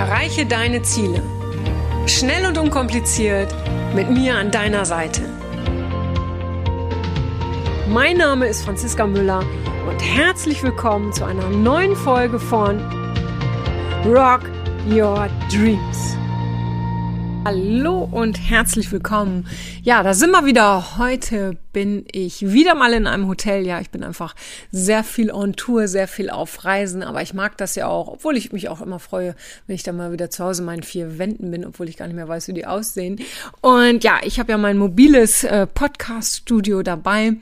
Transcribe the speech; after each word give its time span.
Erreiche 0.00 0.46
deine 0.46 0.80
Ziele. 0.80 1.22
Schnell 2.06 2.46
und 2.46 2.56
unkompliziert 2.56 3.54
mit 3.94 4.10
mir 4.10 4.34
an 4.34 4.50
deiner 4.50 4.86
Seite. 4.86 5.20
Mein 7.86 8.16
Name 8.16 8.46
ist 8.46 8.64
Franziska 8.64 9.06
Müller 9.06 9.44
und 9.86 10.00
herzlich 10.00 10.62
willkommen 10.62 11.12
zu 11.12 11.26
einer 11.26 11.50
neuen 11.50 11.94
Folge 11.94 12.38
von 12.38 12.80
Rock 14.06 14.40
Your 14.90 15.28
Dreams. 15.52 16.16
Hallo 17.44 18.08
und 18.10 18.40
herzlich 18.40 18.90
willkommen. 18.92 19.46
Ja, 19.82 20.02
da 20.02 20.14
sind 20.14 20.30
wir 20.30 20.46
wieder. 20.46 20.96
Heute 20.96 21.58
bin 21.72 22.04
ich 22.12 22.52
wieder 22.52 22.74
mal 22.74 22.92
in 22.92 23.06
einem 23.06 23.28
Hotel. 23.28 23.66
Ja, 23.66 23.80
ich 23.80 23.90
bin 23.90 24.02
einfach 24.02 24.34
sehr 24.72 25.04
viel 25.04 25.30
on 25.30 25.54
Tour, 25.54 25.88
sehr 25.88 26.08
viel 26.08 26.30
auf 26.30 26.64
Reisen, 26.64 27.02
aber 27.02 27.22
ich 27.22 27.34
mag 27.34 27.56
das 27.56 27.74
ja 27.74 27.86
auch, 27.86 28.08
obwohl 28.08 28.36
ich 28.36 28.52
mich 28.52 28.68
auch 28.68 28.80
immer 28.80 28.98
freue, 28.98 29.34
wenn 29.66 29.74
ich 29.74 29.82
dann 29.82 29.96
mal 29.96 30.12
wieder 30.12 30.30
zu 30.30 30.44
Hause 30.44 30.62
in 30.62 30.66
meinen 30.66 30.82
vier 30.82 31.18
Wänden 31.18 31.50
bin, 31.50 31.64
obwohl 31.64 31.88
ich 31.88 31.96
gar 31.96 32.06
nicht 32.06 32.16
mehr 32.16 32.28
weiß, 32.28 32.48
wie 32.48 32.54
die 32.54 32.66
aussehen. 32.66 33.20
Und 33.60 34.04
ja, 34.04 34.20
ich 34.22 34.38
habe 34.38 34.52
ja 34.52 34.58
mein 34.58 34.78
mobiles 34.78 35.44
äh, 35.44 35.66
Podcast-Studio 35.66 36.82
dabei 36.82 37.36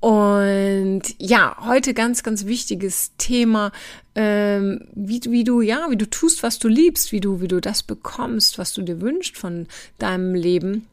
und 0.00 1.02
ja, 1.18 1.56
heute 1.66 1.92
ganz, 1.92 2.22
ganz 2.22 2.46
wichtiges 2.46 3.12
Thema, 3.18 3.72
ähm, 4.14 4.86
wie, 4.94 5.20
wie 5.28 5.42
du, 5.42 5.60
ja, 5.60 5.90
wie 5.90 5.96
du 5.96 6.08
tust, 6.08 6.42
was 6.44 6.60
du 6.60 6.68
liebst, 6.68 7.10
wie 7.10 7.20
du, 7.20 7.40
wie 7.40 7.48
du 7.48 7.60
das 7.60 7.82
bekommst, 7.82 8.58
was 8.58 8.72
du 8.72 8.82
dir 8.82 9.00
wünschst 9.00 9.36
von 9.36 9.66
deinem 9.98 10.34
Leben. 10.34 10.86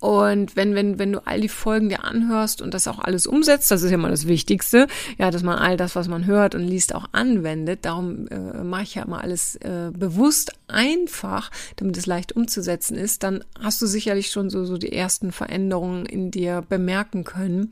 Und 0.00 0.56
wenn, 0.56 0.74
wenn, 0.74 0.98
wenn 0.98 1.12
du 1.12 1.26
all 1.26 1.40
die 1.40 1.48
Folgen 1.48 1.90
dir 1.90 2.04
anhörst 2.04 2.62
und 2.62 2.74
das 2.74 2.88
auch 2.88 2.98
alles 2.98 3.26
umsetzt, 3.26 3.70
das 3.70 3.82
ist 3.82 3.90
ja 3.90 3.98
mal 3.98 4.10
das 4.10 4.26
Wichtigste, 4.26 4.86
ja, 5.18 5.30
dass 5.30 5.42
man 5.42 5.58
all 5.58 5.76
das, 5.76 5.94
was 5.94 6.08
man 6.08 6.26
hört 6.26 6.54
und 6.54 6.62
liest, 6.62 6.94
auch 6.94 7.06
anwendet. 7.12 7.84
Darum 7.84 8.26
äh, 8.28 8.64
mache 8.64 8.82
ich 8.82 8.94
ja 8.94 9.02
immer 9.02 9.22
alles 9.22 9.56
äh, 9.56 9.90
bewusst 9.92 10.52
einfach, 10.68 11.50
damit 11.76 11.96
es 11.98 12.06
leicht 12.06 12.32
umzusetzen 12.32 12.96
ist. 12.96 13.22
Dann 13.22 13.44
hast 13.60 13.82
du 13.82 13.86
sicherlich 13.86 14.30
schon 14.30 14.48
so, 14.48 14.64
so 14.64 14.78
die 14.78 14.92
ersten 14.92 15.32
Veränderungen 15.32 16.06
in 16.06 16.30
dir 16.30 16.64
bemerken 16.66 17.24
können. 17.24 17.70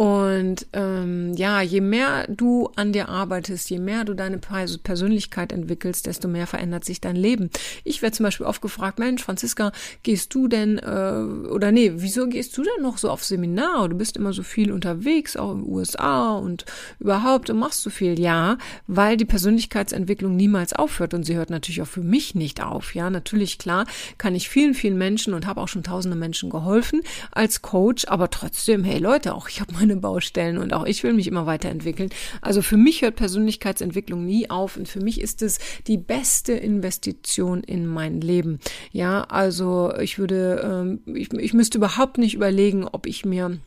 Und 0.00 0.66
ähm, 0.72 1.34
ja, 1.34 1.60
je 1.60 1.82
mehr 1.82 2.26
du 2.26 2.70
an 2.74 2.90
dir 2.90 3.10
arbeitest, 3.10 3.68
je 3.68 3.78
mehr 3.78 4.06
du 4.06 4.14
deine 4.14 4.38
Persönlichkeit 4.38 5.52
entwickelst, 5.52 6.06
desto 6.06 6.26
mehr 6.26 6.46
verändert 6.46 6.86
sich 6.86 7.02
dein 7.02 7.16
Leben. 7.16 7.50
Ich 7.84 8.00
werde 8.00 8.16
zum 8.16 8.24
Beispiel 8.24 8.46
oft 8.46 8.62
gefragt, 8.62 8.98
Mensch, 8.98 9.22
Franziska, 9.22 9.72
gehst 10.02 10.34
du 10.34 10.48
denn, 10.48 10.78
äh, 10.78 11.50
oder 11.50 11.70
nee, 11.70 11.92
wieso 11.96 12.28
gehst 12.28 12.56
du 12.56 12.62
denn 12.62 12.82
noch 12.82 12.96
so 12.96 13.10
auf 13.10 13.22
Seminar? 13.22 13.90
Du 13.90 13.96
bist 13.98 14.16
immer 14.16 14.32
so 14.32 14.42
viel 14.42 14.72
unterwegs, 14.72 15.36
auch 15.36 15.52
in 15.52 15.64
den 15.64 15.70
USA 15.70 16.32
und 16.32 16.64
überhaupt 16.98 17.50
und 17.50 17.58
machst 17.58 17.82
so 17.82 17.90
viel. 17.90 18.18
Ja, 18.18 18.56
weil 18.86 19.18
die 19.18 19.26
Persönlichkeitsentwicklung 19.26 20.34
niemals 20.34 20.72
aufhört 20.72 21.12
und 21.12 21.24
sie 21.24 21.36
hört 21.36 21.50
natürlich 21.50 21.82
auch 21.82 21.86
für 21.86 22.00
mich 22.00 22.34
nicht 22.34 22.62
auf. 22.62 22.94
Ja, 22.94 23.10
natürlich, 23.10 23.58
klar, 23.58 23.84
kann 24.16 24.34
ich 24.34 24.48
vielen, 24.48 24.72
vielen 24.72 24.96
Menschen 24.96 25.34
und 25.34 25.46
habe 25.46 25.60
auch 25.60 25.68
schon 25.68 25.82
tausende 25.82 26.16
Menschen 26.16 26.48
geholfen 26.48 27.02
als 27.32 27.60
Coach, 27.60 28.06
aber 28.06 28.30
trotzdem, 28.30 28.82
hey 28.82 28.98
Leute, 28.98 29.34
auch 29.34 29.50
ich 29.50 29.60
habe 29.60 29.74
meine 29.74 29.89
meine 29.90 30.00
Baustellen 30.00 30.58
und 30.58 30.72
auch 30.72 30.86
ich 30.86 31.02
will 31.02 31.12
mich 31.12 31.26
immer 31.26 31.46
weiterentwickeln. 31.46 32.10
Also 32.40 32.62
für 32.62 32.76
mich 32.76 33.02
hört 33.02 33.16
Persönlichkeitsentwicklung 33.16 34.24
nie 34.24 34.48
auf 34.48 34.76
und 34.76 34.88
für 34.88 35.00
mich 35.00 35.20
ist 35.20 35.42
es 35.42 35.58
die 35.86 35.98
beste 35.98 36.52
Investition 36.52 37.62
in 37.62 37.86
mein 37.86 38.20
Leben. 38.20 38.60
Ja, 38.92 39.24
also 39.24 39.92
ich 40.00 40.18
würde, 40.18 40.60
ähm, 40.64 41.00
ich, 41.14 41.32
ich 41.32 41.52
müsste 41.52 41.78
überhaupt 41.78 42.18
nicht 42.18 42.34
überlegen, 42.34 42.86
ob 42.86 43.06
ich 43.06 43.24
mir 43.24 43.58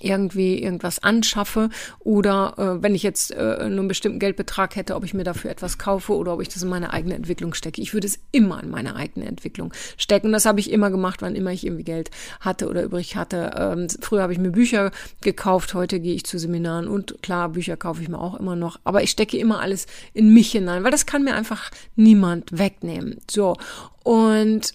irgendwie 0.00 0.62
irgendwas 0.62 1.02
anschaffe 1.02 1.70
oder 2.00 2.54
äh, 2.56 2.82
wenn 2.82 2.94
ich 2.94 3.02
jetzt 3.02 3.30
äh, 3.32 3.68
nur 3.68 3.80
einen 3.80 3.88
bestimmten 3.88 4.18
Geldbetrag 4.18 4.76
hätte, 4.76 4.94
ob 4.94 5.04
ich 5.04 5.14
mir 5.14 5.24
dafür 5.24 5.50
etwas 5.50 5.78
kaufe 5.78 6.14
oder 6.14 6.34
ob 6.34 6.42
ich 6.42 6.48
das 6.48 6.62
in 6.62 6.68
meine 6.68 6.92
eigene 6.92 7.14
Entwicklung 7.14 7.54
stecke. 7.54 7.80
Ich 7.80 7.94
würde 7.94 8.06
es 8.06 8.18
immer 8.32 8.62
in 8.62 8.70
meine 8.70 8.96
eigene 8.96 9.26
Entwicklung 9.26 9.72
stecken. 9.96 10.32
Das 10.32 10.46
habe 10.46 10.60
ich 10.60 10.70
immer 10.70 10.90
gemacht, 10.90 11.22
wann 11.22 11.34
immer 11.34 11.52
ich 11.52 11.66
irgendwie 11.66 11.84
Geld 11.84 12.10
hatte 12.40 12.68
oder 12.68 12.82
übrig 12.82 13.16
hatte. 13.16 13.50
Ähm, 13.56 13.88
früher 14.00 14.22
habe 14.22 14.32
ich 14.32 14.38
mir 14.38 14.50
Bücher 14.50 14.90
gekauft, 15.20 15.74
heute 15.74 16.00
gehe 16.00 16.14
ich 16.14 16.24
zu 16.24 16.38
Seminaren 16.38 16.88
und 16.88 17.22
klar, 17.22 17.48
Bücher 17.50 17.76
kaufe 17.76 18.02
ich 18.02 18.08
mir 18.08 18.20
auch 18.20 18.38
immer 18.38 18.56
noch, 18.56 18.78
aber 18.84 19.02
ich 19.02 19.10
stecke 19.10 19.36
immer 19.38 19.60
alles 19.60 19.86
in 20.14 20.32
mich 20.32 20.52
hinein, 20.52 20.84
weil 20.84 20.90
das 20.90 21.06
kann 21.06 21.24
mir 21.24 21.34
einfach 21.34 21.70
niemand 21.96 22.56
wegnehmen. 22.56 23.18
So. 23.30 23.56
Und 24.04 24.72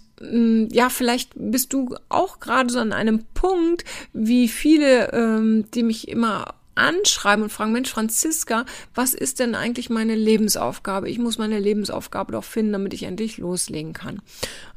ja, 0.71 0.89
vielleicht 0.89 1.31
bist 1.35 1.73
du 1.73 1.95
auch 2.09 2.39
gerade 2.39 2.71
so 2.71 2.79
an 2.79 2.93
einem 2.93 3.25
Punkt, 3.33 3.83
wie 4.13 4.47
viele, 4.47 5.11
ähm, 5.11 5.65
die 5.73 5.83
mich 5.83 6.07
immer 6.07 6.55
anschreiben 6.75 7.43
und 7.43 7.49
fragen, 7.49 7.71
Mensch, 7.71 7.89
Franziska, 7.89 8.65
was 8.95 9.13
ist 9.13 9.39
denn 9.39 9.55
eigentlich 9.55 9.89
meine 9.89 10.15
Lebensaufgabe? 10.15 11.09
Ich 11.09 11.19
muss 11.19 11.37
meine 11.37 11.59
Lebensaufgabe 11.59 12.31
doch 12.31 12.43
finden, 12.43 12.73
damit 12.73 12.93
ich 12.93 13.03
endlich 13.03 13.37
loslegen 13.37 13.93
kann. 13.93 14.21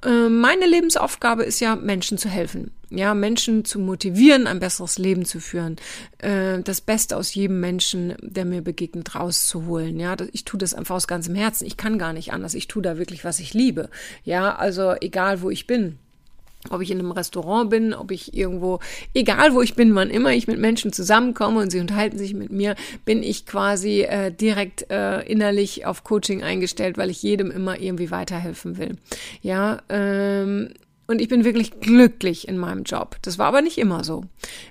Äh, 0.04 0.28
meine 0.28 0.66
Lebensaufgabe 0.66 1.44
ist 1.44 1.60
ja, 1.60 1.76
Menschen 1.76 2.18
zu 2.18 2.28
helfen. 2.28 2.72
Ja, 2.88 3.14
Menschen 3.14 3.64
zu 3.64 3.80
motivieren, 3.80 4.46
ein 4.46 4.60
besseres 4.60 4.96
Leben 4.96 5.24
zu 5.24 5.40
führen, 5.40 5.76
äh, 6.18 6.60
das 6.62 6.80
Beste 6.80 7.16
aus 7.16 7.34
jedem 7.34 7.58
Menschen, 7.58 8.14
der 8.20 8.44
mir 8.44 8.62
begegnet, 8.62 9.16
rauszuholen. 9.16 9.98
Ja, 9.98 10.16
ich 10.32 10.44
tue 10.44 10.58
das 10.58 10.72
einfach 10.72 10.94
aus 10.94 11.08
ganzem 11.08 11.34
Herzen. 11.34 11.66
Ich 11.66 11.76
kann 11.76 11.98
gar 11.98 12.12
nicht 12.12 12.32
anders. 12.32 12.54
Ich 12.54 12.68
tue 12.68 12.82
da 12.82 12.96
wirklich, 12.96 13.24
was 13.24 13.40
ich 13.40 13.54
liebe. 13.54 13.90
Ja, 14.22 14.54
also 14.54 14.94
egal, 15.00 15.42
wo 15.42 15.50
ich 15.50 15.66
bin 15.66 15.98
ob 16.70 16.80
ich 16.80 16.90
in 16.90 16.98
einem 16.98 17.12
Restaurant 17.12 17.70
bin, 17.70 17.94
ob 17.94 18.10
ich 18.10 18.34
irgendwo, 18.34 18.80
egal 19.14 19.54
wo 19.54 19.62
ich 19.62 19.74
bin, 19.74 19.94
wann 19.94 20.10
immer 20.10 20.32
ich 20.32 20.46
mit 20.46 20.58
Menschen 20.58 20.92
zusammenkomme 20.92 21.60
und 21.60 21.70
sie 21.70 21.80
unterhalten 21.80 22.18
sich 22.18 22.34
mit 22.34 22.50
mir, 22.50 22.74
bin 23.04 23.22
ich 23.22 23.46
quasi 23.46 24.02
äh, 24.02 24.32
direkt 24.32 24.90
äh, 24.90 25.20
innerlich 25.22 25.86
auf 25.86 26.04
Coaching 26.04 26.42
eingestellt, 26.42 26.98
weil 26.98 27.10
ich 27.10 27.22
jedem 27.22 27.50
immer 27.50 27.78
irgendwie 27.78 28.10
weiterhelfen 28.10 28.78
will. 28.78 28.96
Ja, 29.42 29.80
ähm, 29.88 30.70
und 31.08 31.20
ich 31.20 31.28
bin 31.28 31.44
wirklich 31.44 31.78
glücklich 31.80 32.48
in 32.48 32.58
meinem 32.58 32.82
Job. 32.82 33.16
Das 33.22 33.38
war 33.38 33.46
aber 33.46 33.62
nicht 33.62 33.78
immer 33.78 34.02
so. 34.02 34.24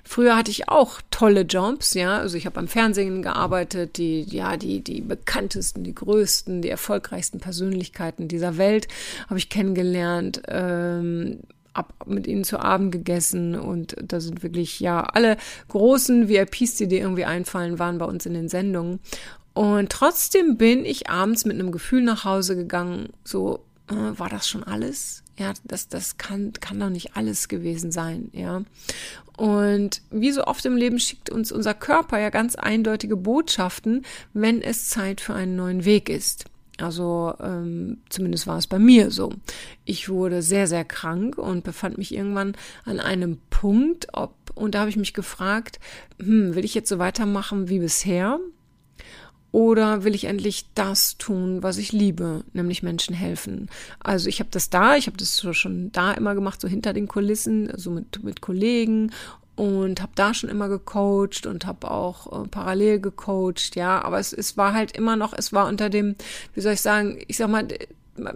Früher 0.04 0.36
hatte 0.36 0.50
ich 0.50 0.68
auch 0.68 1.00
tolle 1.10 1.42
Jobs, 1.42 1.94
ja. 1.94 2.18
Also 2.18 2.36
ich 2.36 2.44
habe 2.44 2.60
am 2.60 2.68
Fernsehen 2.68 3.22
gearbeitet, 3.22 3.96
die, 3.96 4.20
ja, 4.22 4.58
die, 4.58 4.80
die 4.80 5.00
bekanntesten, 5.00 5.82
die 5.82 5.94
größten, 5.94 6.60
die 6.60 6.68
erfolgreichsten 6.68 7.40
Persönlichkeiten 7.40 8.28
dieser 8.28 8.58
Welt 8.58 8.86
habe 9.28 9.38
ich 9.38 9.48
kennengelernt. 9.48 10.42
Ähm, 10.48 11.38
ab 11.76 12.06
mit 12.06 12.26
ihnen 12.26 12.44
zu 12.44 12.58
Abend 12.58 12.92
gegessen 12.92 13.54
und 13.54 13.96
da 14.02 14.20
sind 14.20 14.42
wirklich, 14.42 14.80
ja, 14.80 15.02
alle 15.02 15.36
großen 15.68 16.28
VIPs, 16.28 16.76
die 16.76 16.88
dir 16.88 17.00
irgendwie 17.00 17.24
einfallen, 17.24 17.78
waren 17.78 17.98
bei 17.98 18.06
uns 18.06 18.26
in 18.26 18.34
den 18.34 18.48
Sendungen. 18.48 19.00
Und 19.54 19.90
trotzdem 19.90 20.58
bin 20.58 20.84
ich 20.84 21.08
abends 21.08 21.44
mit 21.44 21.58
einem 21.58 21.72
Gefühl 21.72 22.02
nach 22.02 22.24
Hause 22.24 22.56
gegangen, 22.56 23.10
so, 23.24 23.64
äh, 23.88 23.94
war 23.94 24.28
das 24.28 24.48
schon 24.48 24.64
alles? 24.64 25.22
Ja, 25.38 25.52
das, 25.64 25.88
das 25.88 26.18
kann, 26.18 26.52
kann 26.54 26.80
doch 26.80 26.90
nicht 26.90 27.16
alles 27.16 27.48
gewesen 27.48 27.92
sein, 27.92 28.30
ja. 28.32 28.62
Und 29.36 30.00
wie 30.10 30.32
so 30.32 30.44
oft 30.44 30.64
im 30.64 30.76
Leben 30.76 30.98
schickt 30.98 31.28
uns 31.28 31.52
unser 31.52 31.74
Körper 31.74 32.18
ja 32.18 32.30
ganz 32.30 32.56
eindeutige 32.56 33.16
Botschaften, 33.16 34.04
wenn 34.32 34.62
es 34.62 34.88
Zeit 34.88 35.20
für 35.20 35.34
einen 35.34 35.56
neuen 35.56 35.84
Weg 35.84 36.08
ist. 36.08 36.46
Also 36.78 37.34
ähm, 37.40 37.98
zumindest 38.08 38.46
war 38.46 38.58
es 38.58 38.66
bei 38.66 38.78
mir 38.78 39.10
so. 39.10 39.32
Ich 39.84 40.08
wurde 40.08 40.42
sehr, 40.42 40.66
sehr 40.66 40.84
krank 40.84 41.38
und 41.38 41.64
befand 41.64 41.98
mich 41.98 42.14
irgendwann 42.14 42.54
an 42.84 43.00
einem 43.00 43.38
Punkt, 43.50 44.08
ob, 44.12 44.34
und 44.54 44.74
da 44.74 44.80
habe 44.80 44.90
ich 44.90 44.96
mich 44.96 45.14
gefragt, 45.14 45.78
hm, 46.18 46.54
will 46.54 46.64
ich 46.64 46.74
jetzt 46.74 46.88
so 46.88 46.98
weitermachen 46.98 47.68
wie 47.68 47.78
bisher? 47.78 48.38
Oder 49.52 50.04
will 50.04 50.14
ich 50.14 50.24
endlich 50.24 50.66
das 50.74 51.16
tun, 51.16 51.62
was 51.62 51.78
ich 51.78 51.90
liebe, 51.90 52.44
nämlich 52.52 52.82
Menschen 52.82 53.14
helfen? 53.14 53.70
Also 54.00 54.28
ich 54.28 54.40
habe 54.40 54.50
das 54.50 54.68
da, 54.68 54.96
ich 54.96 55.06
habe 55.06 55.16
das 55.16 55.40
schon 55.52 55.90
da 55.92 56.12
immer 56.12 56.34
gemacht, 56.34 56.60
so 56.60 56.68
hinter 56.68 56.92
den 56.92 57.08
Kulissen, 57.08 57.72
so 57.74 57.90
mit, 57.90 58.22
mit 58.22 58.42
Kollegen 58.42 59.12
und 59.56 60.02
habe 60.02 60.12
da 60.14 60.34
schon 60.34 60.50
immer 60.50 60.68
gecoacht 60.68 61.46
und 61.46 61.66
habe 61.66 61.90
auch 61.90 62.44
äh, 62.44 62.48
parallel 62.48 63.00
gecoacht, 63.00 63.74
ja, 63.74 64.02
aber 64.02 64.18
es, 64.18 64.32
es 64.32 64.56
war 64.56 64.74
halt 64.74 64.92
immer 64.92 65.16
noch, 65.16 65.32
es 65.36 65.52
war 65.52 65.66
unter 65.66 65.88
dem, 65.88 66.14
wie 66.54 66.60
soll 66.60 66.74
ich 66.74 66.82
sagen, 66.82 67.18
ich 67.26 67.38
sag 67.38 67.48
mal, 67.48 67.66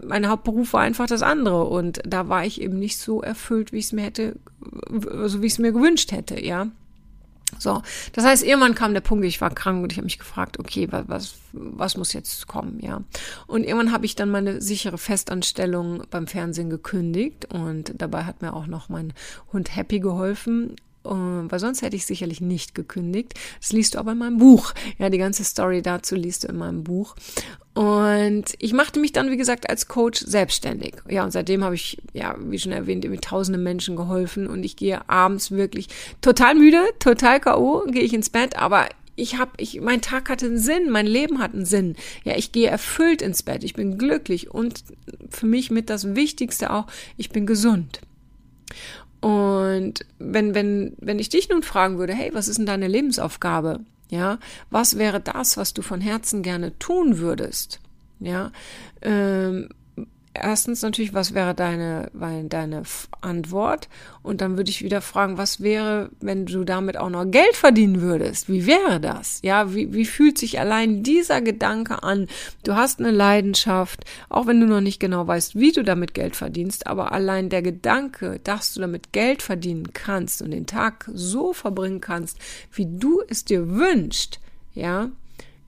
mein 0.03 0.29
Hauptberuf 0.29 0.73
war 0.73 0.81
einfach 0.81 1.07
das 1.07 1.23
andere 1.23 1.65
und 1.65 2.01
da 2.07 2.29
war 2.29 2.45
ich 2.45 2.61
eben 2.61 2.79
nicht 2.79 2.99
so 2.99 3.23
erfüllt, 3.23 3.73
wie 3.73 3.79
ich 3.79 3.87
es 3.87 3.93
mir 3.93 4.03
hätte, 4.03 4.37
also 5.11 5.43
wie 5.43 5.47
ich 5.47 5.53
es 5.53 5.59
mir 5.59 5.73
gewünscht 5.73 6.11
hätte, 6.11 6.43
ja. 6.43 6.69
So, 7.59 7.83
das 8.13 8.25
heißt, 8.25 8.45
irgendwann 8.45 8.77
kam 8.77 8.95
der 8.95 9.01
Punkt, 9.01 9.25
ich 9.25 9.41
war 9.41 9.51
krank 9.51 9.83
und 9.83 9.91
ich 9.93 9.99
habe 9.99 10.05
mich 10.05 10.21
gefragt, 10.21 10.59
okay, 10.61 10.89
was, 10.91 11.35
was 11.53 11.97
muss 11.97 12.13
jetzt 12.13 12.47
kommen, 12.47 12.79
ja. 12.81 13.03
Und 13.47 13.65
irgendwann 13.65 13.93
habe 13.93 14.07
ich 14.07 14.15
dann 14.15 14.31
meine 14.31 14.63
sichere 14.63 14.99
Festanstellung 14.99 16.05
beim 16.11 16.27
Fernsehen 16.27 16.71
gekündigt 16.71 17.53
und 17.53 17.93
dabei 17.99 18.25
hat 18.25 18.41
mir 18.41 18.55
auch 18.55 18.67
noch 18.67 18.89
mein 18.89 19.13
Hund 19.53 19.75
Happy 19.77 19.99
geholfen 20.01 20.77
weil 21.03 21.59
sonst 21.59 21.83
hätte 21.83 21.97
ich 21.97 22.07
sicherlich 22.07 22.41
nicht 22.41 22.75
gekündigt. 22.75 23.35
Das 23.61 23.73
liest 23.73 23.95
du 23.95 23.99
aber 23.99 24.13
in 24.13 24.19
meinem 24.19 24.39
Buch. 24.39 24.75
Ja, 24.99 25.09
die 25.09 25.19
ganze 25.19 25.45
Story 25.45 25.83
dazu 25.83 26.15
liest 26.15 26.45
du 26.45 26.49
in 26.49 26.57
meinem 26.57 26.85
Buch. 26.85 27.15
Und 27.73 28.45
ich 28.59 28.73
machte 28.73 29.01
mich 29.01 29.13
dann, 29.13 29.31
wie 29.31 29.37
gesagt, 29.37 29.71
als 29.71 29.89
Coach 29.89 30.21
selbstständig. 30.21 30.97
Ja, 31.09 31.25
und 31.25 31.31
seitdem 31.31 31.65
habe 31.65 31.77
ich, 31.77 31.99
ja, 32.13 32.37
wie 32.39 32.59
schon 32.59 32.73
erwähnt, 32.73 33.09
mit 33.09 33.23
tausenden 33.23 33.63
Menschen 33.63 33.97
geholfen 33.97 34.47
und 34.47 34.65
ich 34.65 34.77
gehe 34.77 35.09
abends 35.09 35.53
wirklich 35.53 35.89
total 36.21 36.57
müde, 36.57 36.83
total 36.99 37.41
K.O., 37.41 37.85
gehe 37.87 38.03
ich 38.03 38.13
ins 38.13 38.29
Bett, 38.29 38.57
aber 38.57 38.89
ich 39.17 39.39
habe, 39.39 39.53
ich, 39.59 39.81
mein 39.81 40.01
Tag 40.01 40.29
hatte 40.31 40.47
einen 40.47 40.59
Sinn, 40.59 40.91
mein 40.91 41.07
Leben 41.07 41.39
hat 41.39 41.55
einen 41.55 41.65
Sinn. 41.65 41.97
Ja, 42.25 42.37
ich 42.37 42.53
gehe 42.53 42.69
erfüllt 42.69 43.23
ins 43.23 43.43
Bett, 43.43 43.63
ich 43.65 43.75
bin 43.75 43.99
glücklich 43.99 44.51
und 44.51 44.83
für 45.29 45.47
mich 45.47 45.71
mit 45.71 45.91
das 45.91 46.15
Wichtigste 46.15 46.73
auch, 46.73 46.87
ich 47.17 47.31
bin 47.31 47.47
gesund. 47.47 48.01
Und 49.21 50.07
wenn, 50.19 50.55
wenn, 50.55 50.95
wenn 50.99 51.19
ich 51.19 51.29
dich 51.29 51.49
nun 51.49 51.63
fragen 51.63 51.99
würde, 51.99 52.15
hey, 52.15 52.31
was 52.33 52.49
ist 52.49 52.59
denn 52.59 52.67
deine 52.67 52.89
Lebensaufgabe? 52.89 53.81
Ja, 54.09 54.39
was 54.71 54.99
wäre 54.99 55.21
das, 55.21 55.57
was 55.57 55.73
du 55.73 55.83
von 55.83 56.01
Herzen 56.01 56.43
gerne 56.43 56.77
tun 56.79 57.19
würdest? 57.19 57.81
Ja, 58.19 58.51
ähm, 59.03 59.69
erstens 60.41 60.83
natürlich, 60.83 61.15
was 61.15 61.35
wäre 61.35 61.55
deine, 61.55 62.11
deine 62.49 62.83
Antwort? 63.21 63.89
Und 64.23 64.41
dann 64.41 64.57
würde 64.57 64.71
ich 64.71 64.83
wieder 64.83 65.01
fragen, 65.01 65.39
was 65.39 65.61
wäre, 65.61 66.11
wenn 66.21 66.47
du 66.47 66.65
damit 66.65 66.97
auch 66.97 67.11
noch 67.11 67.25
Geld 67.31 67.57
verdienen 67.57 68.01
würdest? 68.01 68.49
Wie 68.49 68.67
wäre 68.67 69.01
das? 69.01 69.41
Ja, 69.43 69.75
wie, 69.75 69.93
wie 69.93 70.05
fühlt 70.05 70.39
sich 70.39 70.59
allein 70.61 71.03
dieser 71.03 71.41
Gedanke 71.41 72.03
an? 72.03 72.29
Du 72.65 72.75
hast 72.75 73.01
eine 73.01 73.11
Leidenschaft, 73.11 74.05
auch 74.29 74.47
wenn 74.47 74.61
du 74.61 74.67
noch 74.67 74.81
nicht 74.81 75.01
genau 75.01 75.27
weißt, 75.27 75.57
wie 75.57 75.73
du 75.73 75.83
damit 75.83 76.15
Geld 76.15 76.37
verdienst, 76.37 76.87
aber 76.87 77.13
allein 77.13 77.49
der 77.49 77.63
Gedanke, 77.63 78.41
dass 78.45 78.75
du 78.75 78.81
damit 78.81 79.13
Geld 79.13 79.43
verdienen 79.43 79.93
kannst 79.93 80.43
und 80.43 80.51
den 80.51 80.67
Tag 80.67 81.11
so 81.13 81.53
verbringen 81.53 82.01
kannst, 82.01 82.39
wie 82.73 82.87
du 82.87 83.23
es 83.29 83.45
dir 83.45 83.71
wünschst, 83.71 84.41
ja, 84.75 85.11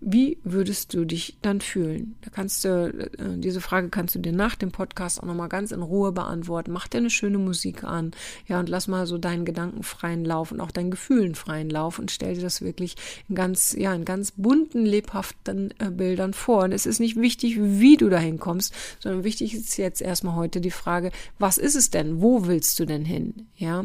wie 0.04 0.38
würdest 0.42 0.94
du 0.94 1.04
dich 1.04 1.38
dann 1.42 1.60
fühlen? 1.60 2.16
Da 2.22 2.30
kannst 2.30 2.64
du, 2.64 2.88
äh, 2.88 3.38
diese 3.38 3.60
Frage 3.60 3.88
kannst 3.88 4.14
du 4.14 4.18
dir 4.18 4.32
nach 4.32 4.56
dem 4.56 4.72
Podcast 4.72 5.22
auch 5.22 5.26
nochmal 5.26 5.48
ganz 5.48 5.70
in 5.70 5.80
Ruhe 5.80 6.12
beantworten. 6.12 6.72
Mach 6.72 6.88
dir 6.88 6.98
eine 6.98 7.10
schöne 7.10 7.38
Musik 7.38 7.84
an, 7.84 8.10
ja, 8.48 8.58
und 8.58 8.68
lass 8.68 8.88
mal 8.88 9.06
so 9.06 9.16
deinen 9.16 9.44
Gedanken 9.44 9.84
freien 9.84 10.24
Lauf 10.24 10.50
und 10.50 10.60
auch 10.60 10.72
deinen 10.72 10.90
Gefühlen 10.90 11.34
freien 11.34 11.70
Lauf 11.70 11.98
und 11.98 12.10
stell 12.10 12.34
dir 12.34 12.42
das 12.42 12.62
wirklich 12.62 12.96
in 13.28 13.36
ganz, 13.36 13.74
ja, 13.78 13.94
in 13.94 14.04
ganz 14.04 14.32
bunten, 14.32 14.84
lebhaften 14.84 15.72
äh, 15.78 15.90
Bildern 15.90 16.34
vor. 16.34 16.64
Und 16.64 16.72
es 16.72 16.84
ist 16.84 16.98
nicht 16.98 17.16
wichtig, 17.16 17.56
wie 17.58 17.96
du 17.96 18.08
dahin 18.08 18.38
kommst, 18.38 18.74
sondern 18.98 19.24
wichtig 19.24 19.54
ist 19.54 19.76
jetzt 19.76 20.02
erstmal 20.02 20.34
heute 20.34 20.60
die 20.60 20.70
Frage, 20.70 21.12
was 21.38 21.58
ist 21.58 21.76
es 21.76 21.90
denn? 21.90 22.20
Wo 22.20 22.46
willst 22.46 22.78
du 22.80 22.84
denn 22.84 23.04
hin? 23.04 23.46
Ja. 23.56 23.84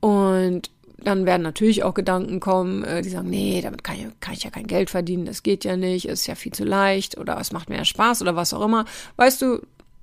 Und 0.00 0.70
dann 0.98 1.26
werden 1.26 1.42
natürlich 1.42 1.82
auch 1.82 1.94
Gedanken 1.94 2.40
kommen, 2.40 2.84
äh, 2.84 3.02
die 3.02 3.08
sagen, 3.08 3.30
nee, 3.30 3.60
damit 3.62 3.84
kann 3.84 3.96
ich, 3.96 4.06
kann 4.20 4.34
ich 4.34 4.44
ja 4.44 4.50
kein 4.50 4.66
Geld 4.66 4.90
verdienen, 4.90 5.26
das 5.26 5.42
geht 5.42 5.64
ja 5.64 5.76
nicht, 5.76 6.06
ist 6.06 6.26
ja 6.26 6.34
viel 6.34 6.52
zu 6.52 6.64
leicht 6.64 7.18
oder 7.18 7.38
es 7.40 7.52
macht 7.52 7.68
mir 7.68 7.76
ja 7.76 7.84
Spaß 7.84 8.22
oder 8.22 8.36
was 8.36 8.54
auch 8.54 8.64
immer. 8.64 8.84
Weißt 9.16 9.42
du, 9.42 9.60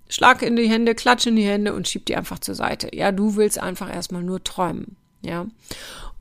schlag 0.10 0.42
in 0.42 0.56
die 0.56 0.70
Hände, 0.70 0.94
klatsch 0.96 1.28
in 1.28 1.36
die 1.36 1.46
Hände 1.48 1.74
und 1.74 1.88
schieb 1.88 2.06
die 2.06 2.16
einfach 2.16 2.40
zur 2.40 2.56
Seite. 2.56 2.96
Ja, 2.96 3.12
du 3.12 3.36
willst 3.36 3.60
einfach 3.60 3.92
erstmal 3.92 4.24
nur 4.24 4.44
träumen. 4.44 4.98
Ja. 5.22 5.48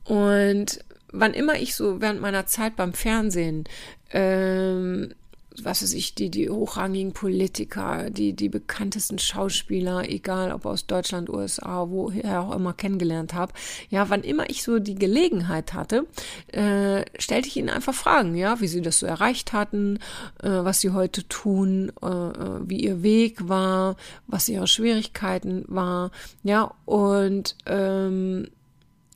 Und 0.05 0.79
wann 1.11 1.33
immer 1.33 1.55
ich 1.55 1.75
so 1.75 2.01
während 2.01 2.21
meiner 2.21 2.45
Zeit 2.45 2.75
beim 2.75 2.93
Fernsehen 2.93 3.65
ähm, 4.11 5.13
was 5.61 5.83
weiß 5.83 5.93
ich, 5.93 6.15
die, 6.15 6.29
die 6.29 6.49
hochrangigen 6.49 7.13
Politiker, 7.13 8.09
die, 8.09 8.33
die 8.33 8.49
bekanntesten 8.49 9.19
Schauspieler, 9.19 10.09
egal 10.09 10.51
ob 10.51 10.65
aus 10.65 10.87
Deutschland, 10.87 11.29
USA, 11.29 11.89
woher 11.89 12.41
auch 12.41 12.55
immer 12.55 12.73
kennengelernt 12.73 13.33
habe. 13.33 13.53
Ja, 13.89 14.09
wann 14.09 14.21
immer 14.21 14.49
ich 14.49 14.63
so 14.63 14.79
die 14.79 14.95
Gelegenheit 14.95 15.73
hatte, 15.73 16.07
äh, 16.47 17.03
stellte 17.19 17.47
ich 17.47 17.57
ihnen 17.57 17.69
einfach 17.69 17.93
Fragen, 17.93 18.35
ja, 18.35 18.61
wie 18.61 18.67
sie 18.67 18.81
das 18.81 18.99
so 18.99 19.05
erreicht 19.05 19.53
hatten, 19.53 19.99
äh, 20.41 20.49
was 20.49 20.81
sie 20.81 20.91
heute 20.91 21.27
tun, 21.27 21.91
äh, 22.01 22.07
äh 22.07 22.61
wie 22.63 22.83
ihr 22.83 23.03
Weg 23.03 23.47
war, 23.49 23.97
was 24.27 24.47
ihre 24.47 24.67
Schwierigkeiten 24.67 25.65
war, 25.67 26.11
ja, 26.43 26.73
und 26.85 27.55
ähm, 27.65 28.47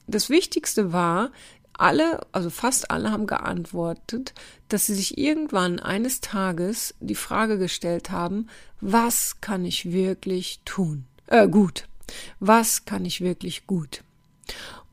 das 0.07 0.29
Wichtigste 0.29 0.93
war, 0.93 1.31
alle, 1.77 2.21
also 2.31 2.49
fast 2.49 2.91
alle 2.91 3.11
haben 3.11 3.27
geantwortet, 3.27 4.33
dass 4.69 4.85
sie 4.85 4.95
sich 4.95 5.17
irgendwann 5.17 5.79
eines 5.79 6.21
Tages 6.21 6.95
die 6.99 7.15
Frage 7.15 7.57
gestellt 7.57 8.11
haben, 8.11 8.47
was 8.81 9.41
kann 9.41 9.65
ich 9.65 9.91
wirklich 9.91 10.61
tun? 10.65 11.05
Äh, 11.27 11.47
gut. 11.47 11.87
Was 12.39 12.85
kann 12.85 13.05
ich 13.05 13.21
wirklich 13.21 13.67
gut? 13.67 14.03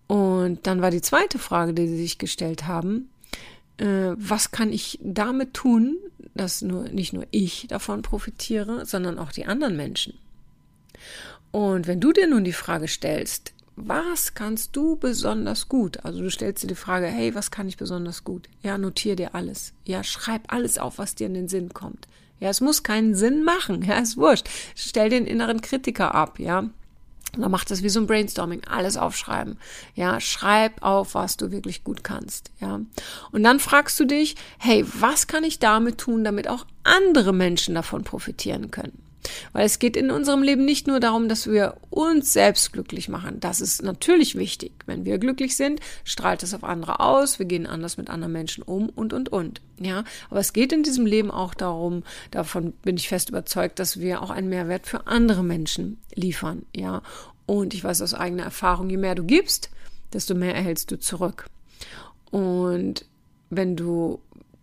Und 0.06 0.66
dann 0.66 0.82
war 0.82 0.90
die 0.90 1.02
zweite 1.02 1.38
Frage, 1.38 1.74
die 1.74 1.88
sie 1.88 1.96
sich 1.96 2.18
gestellt 2.18 2.66
haben, 2.66 3.10
äh, 3.78 4.12
was 4.16 4.50
kann 4.50 4.72
ich 4.72 4.98
damit 5.02 5.54
tun, 5.54 5.96
dass 6.34 6.62
nur, 6.62 6.84
nicht 6.88 7.12
nur 7.12 7.26
ich 7.30 7.66
davon 7.68 8.02
profitiere, 8.02 8.86
sondern 8.86 9.18
auch 9.18 9.32
die 9.32 9.46
anderen 9.46 9.76
Menschen? 9.76 10.18
Und 11.50 11.86
wenn 11.86 12.00
du 12.00 12.12
dir 12.12 12.26
nun 12.26 12.44
die 12.44 12.52
Frage 12.52 12.88
stellst, 12.88 13.52
was 13.76 14.34
kannst 14.34 14.76
du 14.76 14.96
besonders 14.96 15.68
gut? 15.68 16.04
Also 16.04 16.20
du 16.20 16.30
stellst 16.30 16.62
dir 16.62 16.68
die 16.68 16.74
Frage, 16.74 17.06
hey, 17.06 17.34
was 17.34 17.50
kann 17.50 17.68
ich 17.68 17.76
besonders 17.76 18.24
gut? 18.24 18.48
Ja, 18.62 18.78
notier 18.78 19.16
dir 19.16 19.34
alles. 19.34 19.72
Ja, 19.84 20.04
schreib 20.04 20.52
alles 20.52 20.78
auf, 20.78 20.98
was 20.98 21.14
dir 21.14 21.26
in 21.26 21.34
den 21.34 21.48
Sinn 21.48 21.72
kommt. 21.72 22.06
Ja, 22.38 22.50
es 22.50 22.60
muss 22.60 22.82
keinen 22.82 23.14
Sinn 23.14 23.44
machen. 23.44 23.82
Ja, 23.82 23.98
ist 23.98 24.16
wurscht. 24.16 24.48
Stell 24.74 25.08
den 25.08 25.26
inneren 25.26 25.60
Kritiker 25.60 26.14
ab. 26.14 26.38
Ja, 26.38 26.68
dann 27.36 27.50
mach 27.50 27.64
das 27.64 27.82
wie 27.82 27.88
so 27.88 28.00
ein 28.00 28.06
Brainstorming, 28.06 28.62
alles 28.68 28.96
aufschreiben. 28.96 29.58
Ja, 29.94 30.20
schreib 30.20 30.82
auf, 30.82 31.14
was 31.14 31.36
du 31.38 31.50
wirklich 31.50 31.82
gut 31.82 32.04
kannst. 32.04 32.50
Ja. 32.60 32.80
Und 33.30 33.42
dann 33.42 33.58
fragst 33.58 33.98
du 33.98 34.04
dich, 34.04 34.36
hey, 34.58 34.84
was 34.98 35.28
kann 35.28 35.44
ich 35.44 35.58
damit 35.58 35.98
tun, 35.98 36.24
damit 36.24 36.48
auch 36.48 36.66
andere 36.84 37.32
Menschen 37.32 37.74
davon 37.74 38.04
profitieren 38.04 38.70
können? 38.70 39.01
Weil 39.52 39.66
es 39.66 39.78
geht 39.78 39.96
in 39.96 40.10
unserem 40.10 40.42
Leben 40.42 40.64
nicht 40.64 40.86
nur 40.86 41.00
darum, 41.00 41.28
dass 41.28 41.46
wir 41.46 41.76
uns 41.90 42.32
selbst 42.32 42.72
glücklich 42.72 43.08
machen. 43.08 43.40
Das 43.40 43.60
ist 43.60 43.82
natürlich 43.82 44.36
wichtig. 44.36 44.72
Wenn 44.86 45.04
wir 45.04 45.18
glücklich 45.18 45.56
sind, 45.56 45.80
strahlt 46.04 46.42
es 46.42 46.54
auf 46.54 46.64
andere 46.64 47.00
aus. 47.00 47.38
Wir 47.38 47.46
gehen 47.46 47.66
anders 47.66 47.96
mit 47.96 48.10
anderen 48.10 48.32
Menschen 48.32 48.62
um 48.62 48.88
und, 48.88 49.12
und, 49.12 49.30
und. 49.30 49.60
Ja, 49.78 50.04
aber 50.30 50.40
es 50.40 50.52
geht 50.52 50.72
in 50.72 50.82
diesem 50.82 51.06
Leben 51.06 51.30
auch 51.30 51.54
darum, 51.54 52.04
davon 52.30 52.72
bin 52.82 52.96
ich 52.96 53.08
fest 53.08 53.30
überzeugt, 53.30 53.78
dass 53.78 53.98
wir 53.98 54.22
auch 54.22 54.30
einen 54.30 54.48
Mehrwert 54.48 54.86
für 54.86 55.06
andere 55.06 55.42
Menschen 55.42 56.00
liefern. 56.14 56.64
Ja, 56.74 57.02
und 57.46 57.74
ich 57.74 57.82
weiß 57.82 58.02
aus 58.02 58.14
eigener 58.14 58.44
Erfahrung, 58.44 58.90
je 58.90 58.96
mehr 58.96 59.14
du 59.14 59.24
gibst, 59.24 59.70
desto 60.12 60.34
mehr 60.34 60.54
erhältst 60.54 60.90
du 60.90 60.98
zurück. 60.98 61.46
Und 62.30 63.04
wenn 63.50 63.76
du 63.76 64.20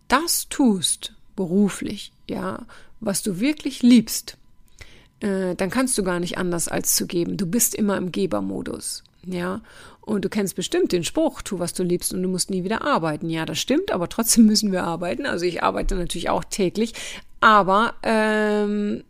das 0.08 0.48
tust, 0.48 1.14
beruflich, 1.36 2.12
ja, 2.28 2.66
was 3.00 3.22
du 3.22 3.40
wirklich 3.40 3.82
liebst, 3.82 4.36
äh, 5.20 5.54
dann 5.54 5.70
kannst 5.70 5.96
du 5.96 6.02
gar 6.02 6.20
nicht 6.20 6.38
anders 6.38 6.68
als 6.68 6.94
zu 6.96 7.06
geben. 7.06 7.36
Du 7.36 7.46
bist 7.46 7.74
immer 7.74 7.96
im 7.96 8.12
Gebermodus. 8.12 9.04
Ja, 9.24 9.60
und 10.00 10.24
du 10.24 10.30
kennst 10.30 10.56
bestimmt 10.56 10.92
den 10.92 11.04
Spruch, 11.04 11.42
tu 11.42 11.58
was 11.58 11.74
du 11.74 11.82
liebst 11.82 12.14
und 12.14 12.22
du 12.22 12.28
musst 12.28 12.50
nie 12.50 12.64
wieder 12.64 12.82
arbeiten. 12.82 13.28
Ja, 13.28 13.44
das 13.44 13.58
stimmt, 13.58 13.90
aber 13.90 14.08
trotzdem 14.08 14.46
müssen 14.46 14.72
wir 14.72 14.84
arbeiten. 14.84 15.26
Also 15.26 15.44
ich 15.44 15.62
arbeite 15.62 15.94
natürlich 15.94 16.30
auch 16.30 16.44
täglich, 16.44 16.94
aber 17.40 17.94
ähm, 18.02 19.04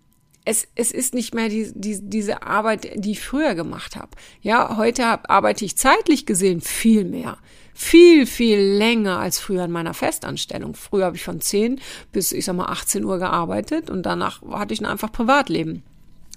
es, 0.44 0.66
es 0.74 0.90
ist 0.90 1.14
nicht 1.14 1.34
mehr 1.34 1.48
die, 1.48 1.70
die, 1.74 2.00
diese 2.02 2.42
Arbeit, 2.42 2.88
die 2.96 3.12
ich 3.12 3.20
früher 3.20 3.54
gemacht 3.54 3.94
habe. 3.94 4.10
Ja, 4.42 4.76
heute 4.76 5.06
hab, 5.06 5.30
arbeite 5.30 5.64
ich 5.64 5.76
zeitlich 5.76 6.26
gesehen 6.26 6.60
viel 6.60 7.04
mehr. 7.04 7.38
Viel, 7.72 8.26
viel 8.26 8.58
länger 8.58 9.20
als 9.20 9.38
früher 9.38 9.64
in 9.64 9.70
meiner 9.70 9.94
Festanstellung. 9.94 10.74
Früher 10.74 11.06
habe 11.06 11.16
ich 11.16 11.22
von 11.22 11.40
10 11.40 11.80
bis, 12.12 12.32
ich 12.32 12.44
sag 12.44 12.56
mal, 12.56 12.66
18 12.66 13.04
Uhr 13.04 13.18
gearbeitet 13.18 13.90
und 13.90 14.04
danach 14.04 14.42
hatte 14.42 14.74
ich 14.74 14.80
ein 14.80 14.86
einfach 14.86 15.12
Privatleben 15.12 15.82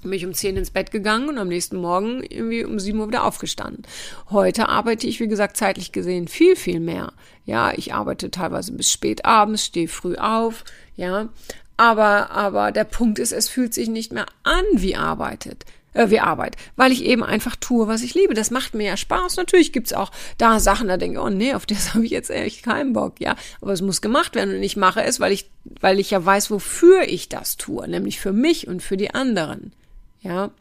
bin 0.03 0.13
ich 0.13 0.25
um 0.25 0.33
10 0.33 0.57
ins 0.57 0.71
Bett 0.71 0.91
gegangen 0.91 1.29
und 1.29 1.37
am 1.37 1.47
nächsten 1.47 1.77
Morgen 1.77 2.23
irgendwie 2.23 2.63
um 2.63 2.79
7 2.79 2.99
Uhr 2.99 3.07
wieder 3.07 3.23
aufgestanden. 3.23 3.83
Heute 4.29 4.69
arbeite 4.69 5.07
ich, 5.07 5.19
wie 5.19 5.27
gesagt, 5.27 5.57
zeitlich 5.57 5.91
gesehen 5.91 6.27
viel, 6.27 6.55
viel 6.55 6.79
mehr. 6.79 7.13
Ja, 7.45 7.73
ich 7.75 7.93
arbeite 7.93 8.31
teilweise 8.31 8.71
bis 8.73 8.91
spät 8.91 9.25
abends, 9.25 9.65
stehe 9.65 9.87
früh 9.87 10.15
auf, 10.15 10.63
ja. 10.95 11.29
Aber, 11.75 12.31
aber 12.31 12.71
der 12.71 12.83
Punkt 12.83 13.19
ist, 13.19 13.31
es 13.31 13.49
fühlt 13.49 13.73
sich 13.73 13.89
nicht 13.89 14.11
mehr 14.11 14.27
an 14.43 14.63
wie 14.73 14.95
arbeitet 14.95 15.65
äh, 15.93 16.09
wie 16.09 16.19
Arbeit, 16.19 16.55
weil 16.75 16.91
ich 16.91 17.05
eben 17.05 17.23
einfach 17.23 17.55
tue, 17.55 17.87
was 17.87 18.01
ich 18.01 18.13
liebe. 18.13 18.33
Das 18.33 18.51
macht 18.51 18.73
mir 18.73 18.87
ja 18.87 18.97
Spaß. 18.97 19.37
Natürlich 19.37 19.71
gibt's 19.71 19.93
auch 19.93 20.11
da 20.37 20.59
Sachen, 20.59 20.87
da 20.87 20.97
denke 20.97 21.19
ich, 21.19 21.23
oh 21.23 21.29
nee, 21.29 21.53
auf 21.53 21.65
das 21.65 21.93
habe 21.93 22.05
ich 22.05 22.11
jetzt 22.11 22.29
echt 22.29 22.63
keinen 22.63 22.93
Bock, 22.93 23.19
ja. 23.19 23.35
Aber 23.61 23.73
es 23.73 23.81
muss 23.81 24.01
gemacht 24.01 24.35
werden 24.35 24.55
und 24.55 24.63
ich 24.63 24.75
mache 24.75 25.03
es, 25.03 25.19
weil 25.19 25.31
ich, 25.31 25.49
weil 25.79 25.99
ich 25.99 26.11
ja 26.11 26.23
weiß, 26.23 26.51
wofür 26.51 27.03
ich 27.03 27.29
das 27.29 27.57
tue, 27.57 27.87
nämlich 27.87 28.19
für 28.19 28.33
mich 28.33 28.67
und 28.67 28.81
für 28.81 28.97
die 28.97 29.13
anderen 29.13 29.73
ja. 30.23 30.51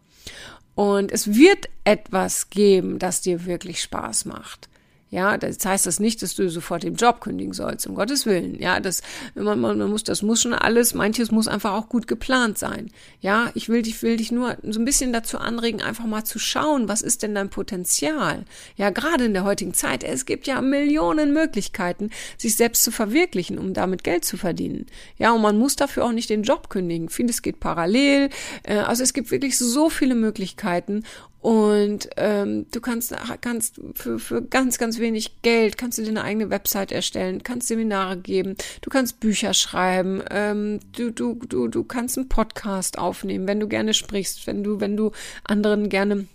Und 0.75 1.13
es 1.13 1.35
wird 1.35 1.69
etwas 1.85 2.51
geben, 2.51 2.99
das 2.99 3.21
dir 3.21 3.45
wirklich 3.45 3.83
Spaß 3.83 4.25
macht. 4.25 4.69
Ja, 5.13 5.37
das 5.37 5.63
heißt 5.63 5.85
das 5.85 6.01
nicht, 6.01 6.23
dass 6.23 6.37
du 6.37 6.49
sofort 6.49 6.85
den 6.85 6.95
Job 6.95 7.21
kündigen 7.21 7.53
sollst, 7.53 7.87
um 7.87 7.95
Gottes 7.95 8.25
Willen. 8.25 8.59
Ja, 8.59 8.81
das, 8.81 9.03
man, 9.35 9.61
man 9.61 9.79
muss, 9.91 10.05
das 10.05 10.23
muss 10.23 10.41
schon 10.41 10.55
alles, 10.55 10.95
manches 10.95 11.31
muss 11.31 11.49
einfach 11.49 11.75
auch 11.75 11.91
gut 11.91 12.07
geplant 12.07 12.57
sein. 12.57 12.91
Ja, 13.21 13.51
ich 13.53 13.69
will 13.69 13.83
dich, 13.83 14.03
will 14.03 14.17
dich 14.17 14.33
nur 14.33 14.57
so 14.63 14.81
ein 14.81 14.87
bisschen 14.87 15.13
dazu 15.13 15.37
anregen, 15.37 15.83
einfach 15.83 16.07
mal 16.07 16.25
zu 16.25 16.39
schauen, 16.39 16.89
was 16.89 17.03
ist 17.03 17.23
denn 17.23 17.35
dein 17.35 17.51
Potenzial? 17.51 18.47
Ja, 18.77 18.89
gerade 18.89 19.27
in 19.27 19.35
der 19.35 19.45
heutigen 19.45 19.75
Zeit, 19.75 20.03
es 20.03 20.25
gibt 20.25 20.47
ja 20.47 20.63
Millionen 20.63 21.35
Möglichkeiten, 21.35 22.09
sich 22.39 22.57
selbst 22.57 22.83
zu 22.83 22.91
verwirklichen, 22.91 23.59
um 23.59 23.75
damit 23.75 24.05
Geld 24.05 24.25
zu 24.25 24.39
verdienen. 24.39 24.87
Ja, 25.19 25.33
und 25.33 25.43
man 25.43 25.59
muss 25.59 25.77
dafür 25.77 26.07
auch 26.07 26.13
nicht 26.13 26.31
den 26.31 26.43
Job 26.43 26.71
kündigen. 26.71 27.11
Vieles 27.11 27.43
geht 27.43 27.61
parallel. 27.61 28.31
Äh, 28.63 28.77
also 28.79 29.03
es 29.03 29.13
gibt 29.13 29.31
wirklich 29.31 29.59
so 29.59 29.91
viele 29.91 30.15
Möglichkeiten 30.15 31.05
Und 31.43 32.09
ähm, 32.19 32.67
du 32.71 32.81
kannst, 32.81 33.13
kannst 33.41 33.81
für, 33.95 34.21
für 34.21 34.43
ganz, 34.43 34.79
ganz 34.79 35.01
wenig 35.01 35.43
Geld, 35.43 35.77
kannst 35.77 35.99
du 35.99 36.03
dir 36.03 36.11
eine 36.11 36.23
eigene 36.23 36.51
Website 36.51 36.93
erstellen, 36.93 37.43
kannst 37.43 37.67
Seminare 37.67 38.17
geben, 38.17 38.55
du 38.81 38.91
kannst 38.91 39.19
Bücher 39.19 39.53
schreiben, 39.53 40.23
ähm, 40.31 40.79
du, 40.93 41.11
du, 41.11 41.35
du, 41.35 41.67
du 41.67 41.83
kannst 41.83 42.17
einen 42.17 42.29
Podcast 42.29 42.97
aufnehmen, 42.97 43.49
wenn 43.49 43.59
du 43.59 43.67
gerne 43.67 43.93
sprichst, 43.93 44.47
wenn 44.47 44.63
du, 44.63 44.79
wenn 44.79 44.97
du 44.97 45.11
anderen 45.43 45.89
gerne 45.89 46.29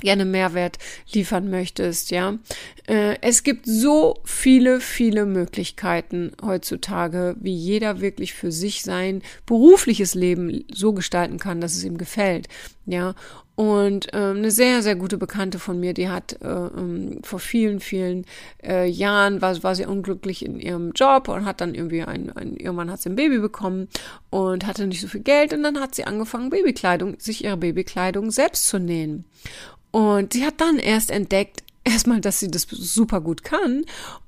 gerne 0.00 0.26
Mehrwert 0.26 0.78
liefern 1.10 1.48
möchtest, 1.50 2.10
ja. 2.10 2.38
Äh, 2.86 3.16
es 3.22 3.42
gibt 3.42 3.64
so 3.64 4.18
viele, 4.24 4.80
viele 4.80 5.24
Möglichkeiten 5.24 6.32
heutzutage, 6.44 7.34
wie 7.40 7.54
jeder 7.54 8.00
wirklich 8.00 8.34
für 8.34 8.52
sich 8.52 8.82
sein 8.82 9.22
berufliches 9.46 10.14
Leben 10.14 10.64
so 10.70 10.92
gestalten 10.92 11.38
kann, 11.38 11.62
dass 11.62 11.74
es 11.74 11.84
ihm 11.84 11.96
gefällt, 11.96 12.48
ja. 12.84 13.14
Und 13.56 14.12
äh, 14.12 14.18
eine 14.18 14.50
sehr, 14.50 14.82
sehr 14.82 14.96
gute 14.96 15.16
Bekannte 15.16 15.58
von 15.58 15.80
mir, 15.80 15.94
die 15.94 16.10
hat 16.10 16.40
äh, 16.42 16.46
ähm, 16.46 17.20
vor 17.22 17.38
vielen, 17.38 17.80
vielen 17.80 18.26
äh, 18.62 18.86
Jahren, 18.86 19.40
war, 19.40 19.62
war 19.62 19.74
sie 19.74 19.86
unglücklich 19.86 20.44
in 20.44 20.60
ihrem 20.60 20.92
Job 20.92 21.28
und 21.28 21.46
hat 21.46 21.62
dann 21.62 21.74
irgendwie 21.74 22.02
ein, 22.02 22.30
ein, 22.36 22.56
irgendwann 22.56 22.90
hat 22.90 23.00
sie 23.00 23.08
ein 23.08 23.16
Baby 23.16 23.38
bekommen 23.38 23.88
und 24.28 24.66
hatte 24.66 24.86
nicht 24.86 25.00
so 25.00 25.08
viel 25.08 25.22
Geld 25.22 25.54
und 25.54 25.62
dann 25.62 25.80
hat 25.80 25.94
sie 25.94 26.04
angefangen, 26.04 26.50
Babykleidung, 26.50 27.16
sich 27.18 27.44
ihre 27.44 27.56
Babykleidung 27.56 28.30
selbst 28.30 28.68
zu 28.68 28.78
nähen. 28.78 29.24
Und 29.90 30.34
sie 30.34 30.44
hat 30.44 30.60
dann 30.60 30.78
erst 30.78 31.10
entdeckt, 31.10 31.62
erstmal, 31.84 32.20
dass 32.20 32.40
sie 32.40 32.50
das 32.50 32.66
super 32.70 33.22
gut 33.22 33.42
kann. 33.42 33.86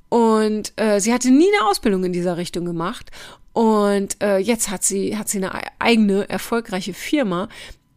Und 0.08 0.73
äh, 0.76 1.00
sie 1.00 1.12
hatte 1.12 1.30
nie 1.30 1.49
eine 1.54 1.68
Ausbildung 1.68 2.02
in 2.04 2.14
dieser 2.14 2.38
Richtung 2.38 2.64
gemacht. 2.64 3.11
Und 3.52 4.23
äh, 4.23 4.38
jetzt 4.38 4.70
hat 4.70 4.85
sie, 4.85 5.18
hat 5.18 5.28
sie 5.28 5.38
eine 5.38 5.50
eigene, 5.80 6.28
erfolgreiche 6.30 6.94
Firma, 6.94 7.49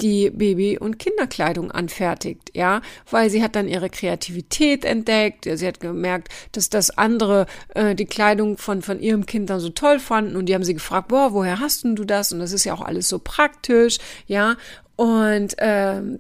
die 0.02 0.30
Baby- 0.30 0.78
und 0.80 1.00
Kinderkleidung 1.00 1.72
anfertigt, 1.72 2.52
ja, 2.54 2.82
weil 3.10 3.30
sie 3.30 3.44
hat 3.44 3.56
dann 3.56 3.68
ihre 3.68 3.90
Kreativität 3.90 4.86
entdeckt, 4.86 5.48
sie 5.52 5.68
hat 5.68 5.80
gemerkt, 5.80 6.30
dass 6.52 6.70
das 6.70 6.98
andere 6.98 7.46
äh, 7.76 7.96
die 7.96 8.06
Kleidung 8.06 8.58
von 8.58 8.82
von 8.82 9.00
ihrem 9.00 9.26
Kind 9.26 9.50
dann 9.50 9.60
so 9.60 9.70
toll 9.70 10.00
fanden. 10.00 10.36
Und 10.36 10.48
die 10.48 10.56
haben 10.56 10.64
sie 10.64 10.74
gefragt, 10.74 11.10
boah, 11.10 11.34
woher 11.34 11.60
hast 11.60 11.84
denn 11.84 11.96
du 11.96 12.06
das? 12.06 12.32
Und 12.32 12.40
das 12.40 12.52
ist 12.52 12.64
ja 12.64 12.74
auch 12.74 12.82
alles 12.82 13.08
so 13.10 13.20
praktisch, 13.20 13.98
ja, 14.28 14.56
und 14.96 15.56
ähm, 15.60 16.20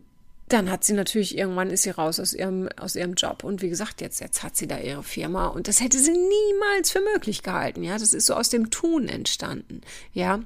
dann 0.51 0.69
hat 0.69 0.83
sie 0.83 0.93
natürlich 0.93 1.37
irgendwann 1.37 1.69
ist 1.69 1.83
sie 1.83 1.91
raus 1.91 2.19
aus 2.19 2.33
ihrem 2.33 2.67
aus 2.77 2.95
ihrem 2.95 3.13
Job. 3.13 3.43
Und 3.43 3.61
wie 3.61 3.69
gesagt 3.69 4.01
jetzt 4.01 4.19
jetzt 4.19 4.43
hat 4.43 4.57
sie 4.57 4.67
da 4.67 4.79
ihre 4.79 5.03
Firma. 5.03 5.47
Und 5.47 5.67
das 5.67 5.81
hätte 5.81 5.97
sie 5.97 6.11
niemals 6.11 6.91
für 6.91 7.01
möglich 7.13 7.43
gehalten 7.43 7.83
ja? 7.83 7.97
Das 7.97 8.13
ist 8.13 8.25
so 8.25 8.33
aus 8.33 8.49
dem 8.49 8.69
Tun 8.69 9.07
entstanden 9.07 9.81
ja 10.13 10.41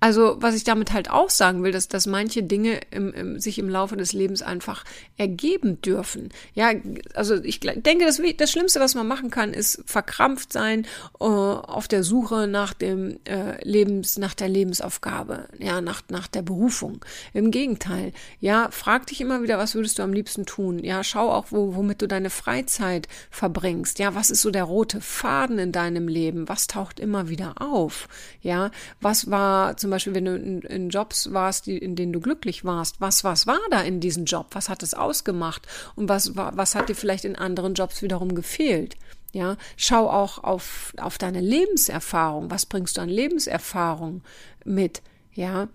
also, 0.00 0.36
was 0.40 0.54
ich 0.54 0.64
damit 0.64 0.92
halt 0.92 1.10
auch 1.10 1.30
sagen 1.30 1.62
will, 1.62 1.72
dass, 1.72 1.88
dass 1.88 2.06
manche 2.06 2.42
Dinge 2.42 2.80
im, 2.90 3.12
im, 3.12 3.40
sich 3.40 3.58
im 3.58 3.68
Laufe 3.68 3.96
des 3.96 4.12
Lebens 4.12 4.42
einfach 4.42 4.84
ergeben 5.16 5.80
dürfen. 5.80 6.30
Ja, 6.54 6.72
also 7.14 7.36
ich 7.42 7.60
denke, 7.60 8.04
das, 8.04 8.20
das 8.36 8.50
Schlimmste, 8.50 8.80
was 8.80 8.94
man 8.94 9.06
machen 9.06 9.30
kann, 9.30 9.52
ist 9.52 9.82
verkrampft 9.86 10.52
sein 10.52 10.86
äh, 11.20 11.24
auf 11.24 11.88
der 11.88 12.04
Suche 12.04 12.46
nach 12.46 12.74
dem 12.74 13.18
äh, 13.24 13.62
Lebens, 13.66 14.18
nach 14.18 14.34
der 14.34 14.48
Lebensaufgabe, 14.48 15.48
ja, 15.58 15.80
nach, 15.80 16.02
nach 16.08 16.26
der 16.26 16.42
Berufung. 16.42 17.04
Im 17.32 17.50
Gegenteil, 17.50 18.12
ja, 18.40 18.68
frag 18.70 19.06
dich 19.06 19.20
immer 19.20 19.42
wieder, 19.42 19.58
was 19.58 19.74
würdest 19.74 19.98
du 19.98 20.02
am 20.02 20.12
liebsten 20.12 20.46
tun? 20.46 20.78
Ja, 20.78 21.02
schau 21.04 21.30
auch, 21.30 21.46
wo, 21.50 21.74
womit 21.74 22.02
du 22.02 22.08
deine 22.08 22.30
Freizeit 22.30 23.08
verbringst. 23.30 23.98
Ja, 23.98 24.14
was 24.14 24.30
ist 24.30 24.42
so 24.42 24.50
der 24.50 24.64
rote 24.64 25.00
Faden 25.00 25.58
in 25.58 25.72
deinem 25.72 26.08
Leben? 26.08 26.48
Was 26.48 26.66
taucht 26.66 27.00
immer 27.00 27.28
wieder 27.28 27.60
auf? 27.60 28.08
Ja, 28.42 28.70
was 29.00 29.30
war 29.30 29.53
zum 29.76 29.90
Beispiel, 29.90 30.14
wenn 30.14 30.24
du 30.24 30.36
in, 30.36 30.62
in 30.62 30.88
Jobs 30.90 31.32
warst, 31.32 31.66
die, 31.66 31.78
in 31.78 31.96
denen 31.96 32.12
du 32.12 32.20
glücklich 32.20 32.64
warst, 32.64 33.00
was, 33.00 33.24
was 33.24 33.46
war 33.46 33.60
da 33.70 33.80
in 33.80 34.00
diesem 34.00 34.24
Job? 34.24 34.48
Was 34.52 34.68
hat 34.68 34.82
es 34.82 34.94
ausgemacht? 34.94 35.66
Und 35.96 36.08
was, 36.08 36.36
was 36.36 36.74
hat 36.74 36.88
dir 36.88 36.94
vielleicht 36.94 37.24
in 37.24 37.36
anderen 37.36 37.74
Jobs 37.74 38.02
wiederum 38.02 38.34
gefehlt? 38.34 38.96
Ja, 39.32 39.56
schau 39.76 40.08
auch 40.08 40.44
auf, 40.44 40.94
auf 40.96 41.18
deine 41.18 41.40
Lebenserfahrung. 41.40 42.50
Was 42.50 42.66
bringst 42.66 42.96
du 42.96 43.00
an 43.00 43.08
Lebenserfahrung 43.08 44.22
mit? 44.64 45.02
Ja, 45.34 45.68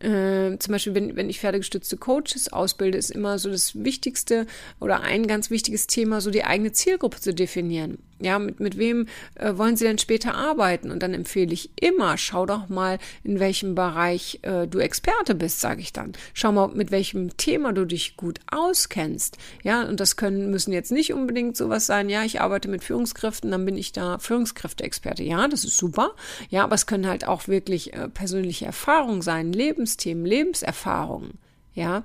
äh, 0.00 0.58
zum 0.58 0.72
Beispiel, 0.72 0.94
wenn, 0.94 1.14
wenn 1.14 1.30
ich 1.30 1.38
pferdegestützte 1.38 1.96
Coaches 1.96 2.52
ausbilde, 2.52 2.98
ist 2.98 3.10
immer 3.10 3.38
so 3.38 3.48
das 3.48 3.84
Wichtigste 3.84 4.46
oder 4.80 5.02
ein 5.02 5.28
ganz 5.28 5.50
wichtiges 5.50 5.86
Thema, 5.86 6.20
so 6.20 6.32
die 6.32 6.42
eigene 6.42 6.72
Zielgruppe 6.72 7.20
zu 7.20 7.32
definieren. 7.32 7.98
Ja, 8.24 8.38
mit, 8.38 8.58
mit 8.58 8.78
wem 8.78 9.06
äh, 9.34 9.56
wollen 9.56 9.76
Sie 9.76 9.84
denn 9.84 9.98
später 9.98 10.34
arbeiten? 10.34 10.90
Und 10.90 11.02
dann 11.02 11.14
empfehle 11.14 11.52
ich 11.52 11.70
immer, 11.80 12.16
schau 12.16 12.46
doch 12.46 12.68
mal, 12.68 12.98
in 13.22 13.38
welchem 13.38 13.74
Bereich 13.74 14.40
äh, 14.42 14.66
du 14.66 14.78
Experte 14.78 15.34
bist, 15.34 15.60
sage 15.60 15.82
ich 15.82 15.92
dann. 15.92 16.12
Schau 16.32 16.50
mal, 16.50 16.68
mit 16.68 16.90
welchem 16.90 17.36
Thema 17.36 17.72
du 17.72 17.84
dich 17.84 18.16
gut 18.16 18.40
auskennst. 18.50 19.36
Ja, 19.62 19.82
und 19.82 20.00
das 20.00 20.16
können, 20.16 20.50
müssen 20.50 20.72
jetzt 20.72 20.90
nicht 20.90 21.12
unbedingt 21.12 21.56
sowas 21.56 21.86
sein, 21.86 22.08
ja, 22.08 22.24
ich 22.24 22.40
arbeite 22.40 22.68
mit 22.68 22.82
Führungskräften, 22.82 23.50
dann 23.50 23.64
bin 23.64 23.76
ich 23.76 23.92
da 23.92 24.18
Führungskräfte-Experte. 24.18 25.22
Ja, 25.22 25.46
das 25.46 25.64
ist 25.64 25.76
super. 25.76 26.14
Ja, 26.48 26.64
aber 26.64 26.74
es 26.74 26.86
können 26.86 27.06
halt 27.06 27.28
auch 27.28 27.46
wirklich 27.46 27.92
äh, 27.92 28.08
persönliche 28.08 28.64
Erfahrungen 28.64 29.22
sein, 29.22 29.52
Lebensthemen, 29.52 30.24
Lebenserfahrungen. 30.24 31.38
Ja, 31.74 32.04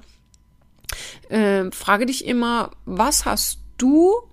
äh, 1.30 1.72
frage 1.72 2.06
dich 2.08 2.26
immer, 2.26 2.72
was 2.86 3.26
hast 3.26 3.60
du 3.78 4.29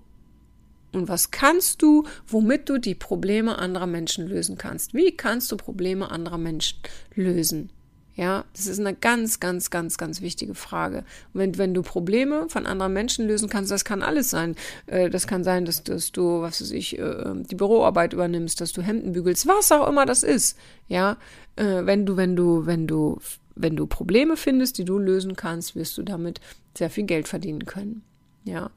und 0.93 1.07
was 1.07 1.31
kannst 1.31 1.81
du, 1.81 2.05
womit 2.27 2.69
du 2.69 2.77
die 2.77 2.95
Probleme 2.95 3.59
anderer 3.59 3.87
Menschen 3.87 4.27
lösen 4.27 4.57
kannst? 4.57 4.93
Wie 4.93 5.15
kannst 5.15 5.51
du 5.51 5.57
Probleme 5.57 6.09
anderer 6.11 6.37
Menschen 6.37 6.79
lösen? 7.13 7.69
Ja, 8.17 8.45
das 8.55 8.65
ist 8.65 8.79
eine 8.79 8.95
ganz, 8.95 9.39
ganz, 9.39 9.69
ganz, 9.69 9.99
ganz 9.99 10.21
wichtige 10.21 10.55
Frage. 10.55 11.03
Wenn, 11.33 11.59
wenn 11.59 11.75
du 11.75 11.83
Probleme 11.83 12.49
von 12.49 12.65
anderen 12.65 12.91
Menschen 12.91 13.27
lösen 13.27 13.47
kannst, 13.47 13.69
das 13.69 13.85
kann 13.85 14.01
alles 14.01 14.31
sein. 14.31 14.55
Äh, 14.87 15.11
das 15.11 15.27
kann 15.27 15.43
sein, 15.43 15.65
dass, 15.65 15.83
dass 15.83 16.11
du, 16.13 16.41
was 16.41 16.59
weiß 16.59 16.71
ich, 16.71 16.97
äh, 16.97 17.33
die 17.35 17.53
Büroarbeit 17.53 18.13
übernimmst, 18.13 18.59
dass 18.59 18.73
du 18.73 18.81
Hemden 18.81 19.11
bügelst, 19.11 19.45
was 19.45 19.71
auch 19.71 19.87
immer 19.87 20.07
das 20.07 20.23
ist. 20.23 20.57
Ja, 20.87 21.17
äh, 21.57 21.85
wenn 21.85 22.07
du, 22.07 22.17
wenn 22.17 22.35
du, 22.35 22.65
wenn 22.65 22.87
du, 22.87 23.19
wenn 23.55 23.75
du 23.75 23.85
Probleme 23.85 24.35
findest, 24.35 24.79
die 24.79 24.85
du 24.85 24.97
lösen 24.97 25.35
kannst, 25.35 25.75
wirst 25.75 25.95
du 25.99 26.01
damit 26.01 26.41
sehr 26.75 26.89
viel 26.89 27.05
Geld 27.05 27.27
verdienen 27.27 27.67
können. 27.67 28.01
Ja. 28.45 28.71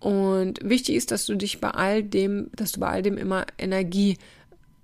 Und 0.00 0.60
wichtig 0.62 0.94
ist, 0.94 1.10
dass 1.10 1.26
du 1.26 1.34
dich 1.34 1.60
bei 1.60 1.70
all 1.70 2.02
dem, 2.02 2.50
dass 2.54 2.72
du 2.72 2.80
bei 2.80 2.88
all 2.88 3.02
dem 3.02 3.18
immer 3.18 3.46
Energie 3.58 4.16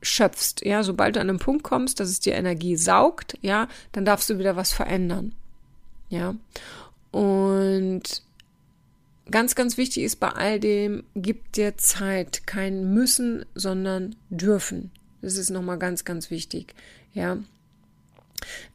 schöpfst. 0.02 0.64
Ja, 0.64 0.83
sobald 0.83 1.16
du 1.16 1.21
an 1.21 1.28
einen 1.28 1.38
Punkt 1.38 1.62
kommst, 1.62 2.00
dass 2.00 2.09
es 2.09 2.21
dir 2.21 2.35
Energie 2.35 2.76
saugt, 2.76 3.38
ja, 3.40 3.68
dann 3.92 4.04
darfst 4.04 4.28
du 4.28 4.38
wieder 4.38 4.56
was 4.56 4.73
verändern. 4.73 5.33
Ja. 6.09 6.35
Und 7.11 8.23
ganz, 9.30 9.54
ganz 9.54 9.76
wichtig 9.76 10.04
ist 10.04 10.16
bei 10.16 10.28
all 10.28 10.61
dem, 10.61 11.04
gib 11.14 11.52
dir 11.52 11.76
Zeit. 11.76 12.47
Kein 12.47 12.92
müssen, 12.92 13.44
sondern 13.54 14.16
dürfen. 14.30 14.90
Das 15.23 15.37
ist 15.37 15.50
nochmal 15.50 15.78
ganz, 15.78 16.04
ganz 16.04 16.30
wichtig. 16.30 16.75
Ja. 17.14 17.38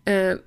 Äh, 0.05 0.37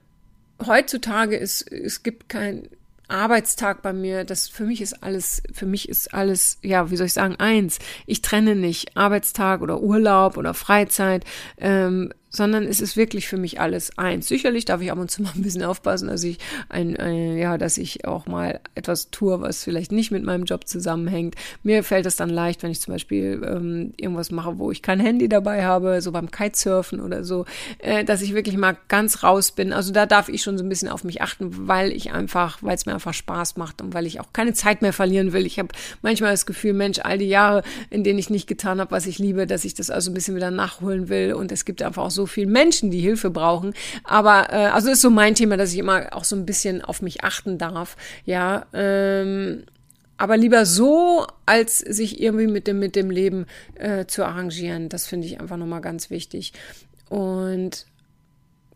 heutzutage 0.66 1.36
ist, 1.36 1.70
es 1.70 2.02
gibt 2.02 2.28
kein, 2.28 2.68
Arbeitstag 3.12 3.82
bei 3.82 3.92
mir, 3.92 4.24
das 4.24 4.48
für 4.48 4.64
mich 4.64 4.80
ist 4.80 5.02
alles, 5.02 5.42
für 5.52 5.66
mich 5.66 5.88
ist 5.88 6.12
alles, 6.14 6.58
ja, 6.62 6.90
wie 6.90 6.96
soll 6.96 7.06
ich 7.06 7.12
sagen, 7.12 7.36
eins. 7.36 7.78
Ich 8.06 8.22
trenne 8.22 8.56
nicht 8.56 8.96
Arbeitstag 8.96 9.60
oder 9.60 9.80
Urlaub 9.80 10.36
oder 10.36 10.54
Freizeit. 10.54 11.24
Ähm, 11.58 12.12
sondern 12.32 12.64
es 12.64 12.80
ist 12.80 12.96
wirklich 12.96 13.28
für 13.28 13.36
mich 13.36 13.60
alles 13.60 13.96
eins. 13.98 14.26
Sicherlich 14.26 14.64
darf 14.64 14.80
ich 14.80 14.90
ab 14.90 14.98
und 14.98 15.10
zu 15.10 15.22
mal 15.22 15.32
ein 15.34 15.42
bisschen 15.42 15.62
aufpassen, 15.62 16.08
dass 16.08 16.24
ich 16.24 16.38
ein, 16.68 16.96
ein, 16.96 17.36
ja, 17.36 17.58
dass 17.58 17.78
ich 17.78 18.06
auch 18.06 18.26
mal 18.26 18.60
etwas 18.74 19.10
tue, 19.10 19.40
was 19.40 19.62
vielleicht 19.62 19.92
nicht 19.92 20.10
mit 20.10 20.24
meinem 20.24 20.44
Job 20.44 20.66
zusammenhängt. 20.66 21.34
Mir 21.62 21.84
fällt 21.84 22.06
es 22.06 22.16
dann 22.16 22.30
leicht, 22.30 22.62
wenn 22.62 22.70
ich 22.70 22.80
zum 22.80 22.94
Beispiel 22.94 23.42
ähm, 23.46 23.92
irgendwas 23.96 24.30
mache, 24.30 24.58
wo 24.58 24.70
ich 24.70 24.82
kein 24.82 24.98
Handy 24.98 25.28
dabei 25.28 25.64
habe, 25.64 26.00
so 26.00 26.10
beim 26.10 26.30
Kitesurfen 26.30 27.00
oder 27.00 27.22
so, 27.22 27.44
äh, 27.78 28.04
dass 28.04 28.22
ich 28.22 28.34
wirklich 28.34 28.56
mal 28.56 28.76
ganz 28.88 29.22
raus 29.22 29.52
bin. 29.52 29.72
Also 29.72 29.92
da 29.92 30.06
darf 30.06 30.28
ich 30.28 30.42
schon 30.42 30.56
so 30.56 30.64
ein 30.64 30.68
bisschen 30.68 30.88
auf 30.88 31.04
mich 31.04 31.20
achten, 31.20 31.68
weil 31.68 31.92
ich 31.92 32.12
einfach, 32.12 32.58
weil 32.62 32.74
es 32.74 32.86
mir 32.86 32.94
einfach 32.94 33.14
Spaß 33.14 33.56
macht 33.56 33.82
und 33.82 33.92
weil 33.92 34.06
ich 34.06 34.20
auch 34.20 34.32
keine 34.32 34.54
Zeit 34.54 34.80
mehr 34.80 34.94
verlieren 34.94 35.34
will. 35.34 35.44
Ich 35.44 35.58
habe 35.58 35.68
manchmal 36.00 36.30
das 36.30 36.46
Gefühl, 36.46 36.72
Mensch, 36.72 37.00
all 37.02 37.18
die 37.18 37.28
Jahre, 37.28 37.62
in 37.90 38.04
denen 38.04 38.18
ich 38.18 38.30
nicht 38.30 38.46
getan 38.46 38.80
habe, 38.80 38.90
was 38.90 39.06
ich 39.06 39.18
liebe, 39.18 39.46
dass 39.46 39.64
ich 39.64 39.74
das 39.74 39.90
also 39.90 40.10
ein 40.10 40.14
bisschen 40.14 40.34
wieder 40.34 40.50
nachholen 40.50 41.10
will. 41.10 41.34
Und 41.34 41.52
es 41.52 41.64
gibt 41.66 41.82
einfach 41.82 42.04
auch 42.04 42.10
so 42.10 42.21
so 42.22 42.26
vielen 42.26 42.52
Menschen, 42.52 42.90
die 42.90 43.00
Hilfe 43.00 43.30
brauchen. 43.30 43.74
Aber 44.04 44.52
äh, 44.52 44.66
also 44.66 44.90
ist 44.90 45.00
so 45.00 45.10
mein 45.10 45.34
Thema, 45.34 45.56
dass 45.56 45.72
ich 45.72 45.78
immer 45.78 46.08
auch 46.12 46.24
so 46.24 46.36
ein 46.36 46.46
bisschen 46.46 46.82
auf 46.82 47.02
mich 47.02 47.24
achten 47.24 47.58
darf. 47.58 47.96
Ja, 48.24 48.66
ähm, 48.72 49.64
aber 50.16 50.36
lieber 50.36 50.66
so, 50.66 51.26
als 51.46 51.78
sich 51.78 52.20
irgendwie 52.20 52.46
mit 52.46 52.68
dem, 52.68 52.78
mit 52.78 52.94
dem 52.94 53.10
Leben 53.10 53.46
äh, 53.74 54.06
zu 54.06 54.24
arrangieren. 54.24 54.88
Das 54.88 55.08
finde 55.08 55.26
ich 55.26 55.40
einfach 55.40 55.56
nochmal 55.56 55.80
ganz 55.80 56.10
wichtig. 56.10 56.52
Und 57.08 57.86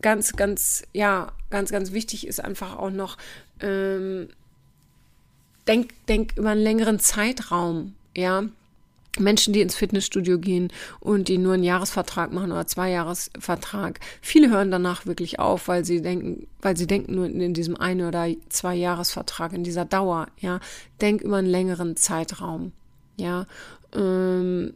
ganz, 0.01 0.33
ganz, 0.33 0.83
ja, 0.91 1.31
ganz, 1.49 1.71
ganz 1.71 1.93
wichtig 1.93 2.27
ist 2.27 2.43
einfach 2.43 2.77
auch 2.77 2.89
noch, 2.89 3.17
ähm, 3.61 4.27
denk, 5.67 5.93
denk 6.07 6.37
über 6.37 6.49
einen 6.49 6.61
längeren 6.61 6.99
Zeitraum, 6.99 7.95
ja. 8.15 8.43
Menschen, 9.19 9.53
die 9.53 9.61
ins 9.61 9.75
Fitnessstudio 9.75 10.39
gehen 10.39 10.71
und 10.99 11.27
die 11.27 11.37
nur 11.37 11.53
einen 11.53 11.63
Jahresvertrag 11.63 12.31
machen 12.31 12.51
oder 12.51 12.67
zwei 12.67 12.91
Jahresvertrag, 12.91 13.99
viele 14.21 14.49
hören 14.49 14.71
danach 14.71 15.05
wirklich 15.05 15.39
auf, 15.39 15.67
weil 15.67 15.85
sie 15.85 16.01
denken, 16.01 16.47
weil 16.61 16.77
sie 16.77 16.87
denken 16.87 17.15
nur 17.15 17.25
in 17.25 17.53
diesem 17.53 17.77
ein 17.77 18.01
oder 18.01 18.27
zwei 18.49 18.75
Jahresvertrag, 18.75 19.53
in 19.53 19.63
dieser 19.63 19.85
Dauer, 19.85 20.27
ja. 20.39 20.59
Denk 21.01 21.21
über 21.21 21.37
einen 21.37 21.47
längeren 21.47 21.95
Zeitraum, 21.95 22.71
ja. 23.17 23.45
Ähm, 23.93 24.73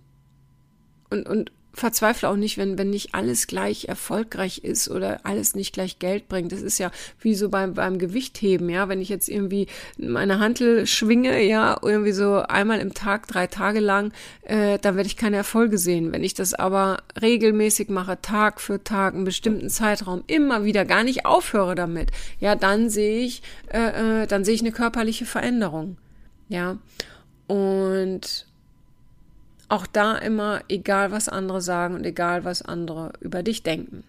und, 1.10 1.28
und 1.28 1.52
verzweifle 1.74 2.30
auch 2.30 2.36
nicht, 2.36 2.58
wenn, 2.58 2.78
wenn 2.78 2.90
nicht 2.90 3.16
alles 3.16 3.48
gleich 3.48 3.86
erfolgreich 3.86 4.60
ist 4.60 4.90
oder 4.90 5.22
alles 5.24 5.56
nicht 5.56 5.74
gleich 5.74 6.00
Geld 6.00 6.28
bringt. 6.28 6.52
Das 6.52 6.62
ist 6.62 6.78
ja 6.78 6.92
wie 7.20 7.34
so 7.34 7.50
beim, 7.50 7.74
beim 7.74 7.98
Gewichtheben, 7.98 8.70
ja. 8.70 8.90
Wenn 8.90 9.02
ich 9.02 9.10
jetzt 9.10 9.30
irgendwie 9.30 9.68
meine 9.98 10.40
Hantel 10.40 10.86
schwinge, 10.86 11.42
ja, 11.44 11.78
irgendwie 11.82 12.12
so 12.12 12.36
einmal 12.42 12.80
im 12.80 12.94
Tag, 12.94 13.28
drei 13.28 13.48
Tage 13.48 13.80
lang, 13.80 14.12
äh, 14.44 14.80
dann 14.80 14.96
werde 14.96 15.08
ich 15.08 15.18
keine 15.18 15.38
Erfolge 15.38 15.78
sehen. 15.78 16.12
Wenn 16.12 16.24
ich 16.24 16.34
das 16.34 16.54
aber 16.54 16.98
regelmäßig 17.22 17.90
mache, 17.90 18.22
Tag 18.22 18.60
für 18.60 18.84
Tag, 18.84 19.14
einen 19.14 19.24
bestimmten 19.24 19.70
Zeitraum, 19.70 20.24
immer 20.28 20.66
wieder 20.66 20.84
gar 20.86 21.04
nicht 21.04 21.26
aufhöre 21.26 21.76
damit, 21.76 22.12
ja, 22.40 22.56
dann 22.56 22.90
sehe 22.90 23.24
ich, 23.24 23.42
äh, 23.72 24.24
äh, 24.24 24.28
dann 24.28 24.44
sehe 24.44 24.56
ich 24.56 24.62
eine 24.62 24.72
körperliche 24.72 25.26
Veränderung. 25.26 25.98
Ja. 26.50 26.78
Und 27.48 28.46
auch 29.72 29.88
da 29.88 30.18
immer, 30.18 30.62
egal 30.68 31.12
was 31.12 31.30
andere 31.30 31.62
sagen 31.62 31.96
und 31.96 32.06
egal 32.06 32.44
was 32.44 32.62
andere 32.62 33.14
über 33.22 33.42
dich 33.42 33.64
denken. 33.64 34.04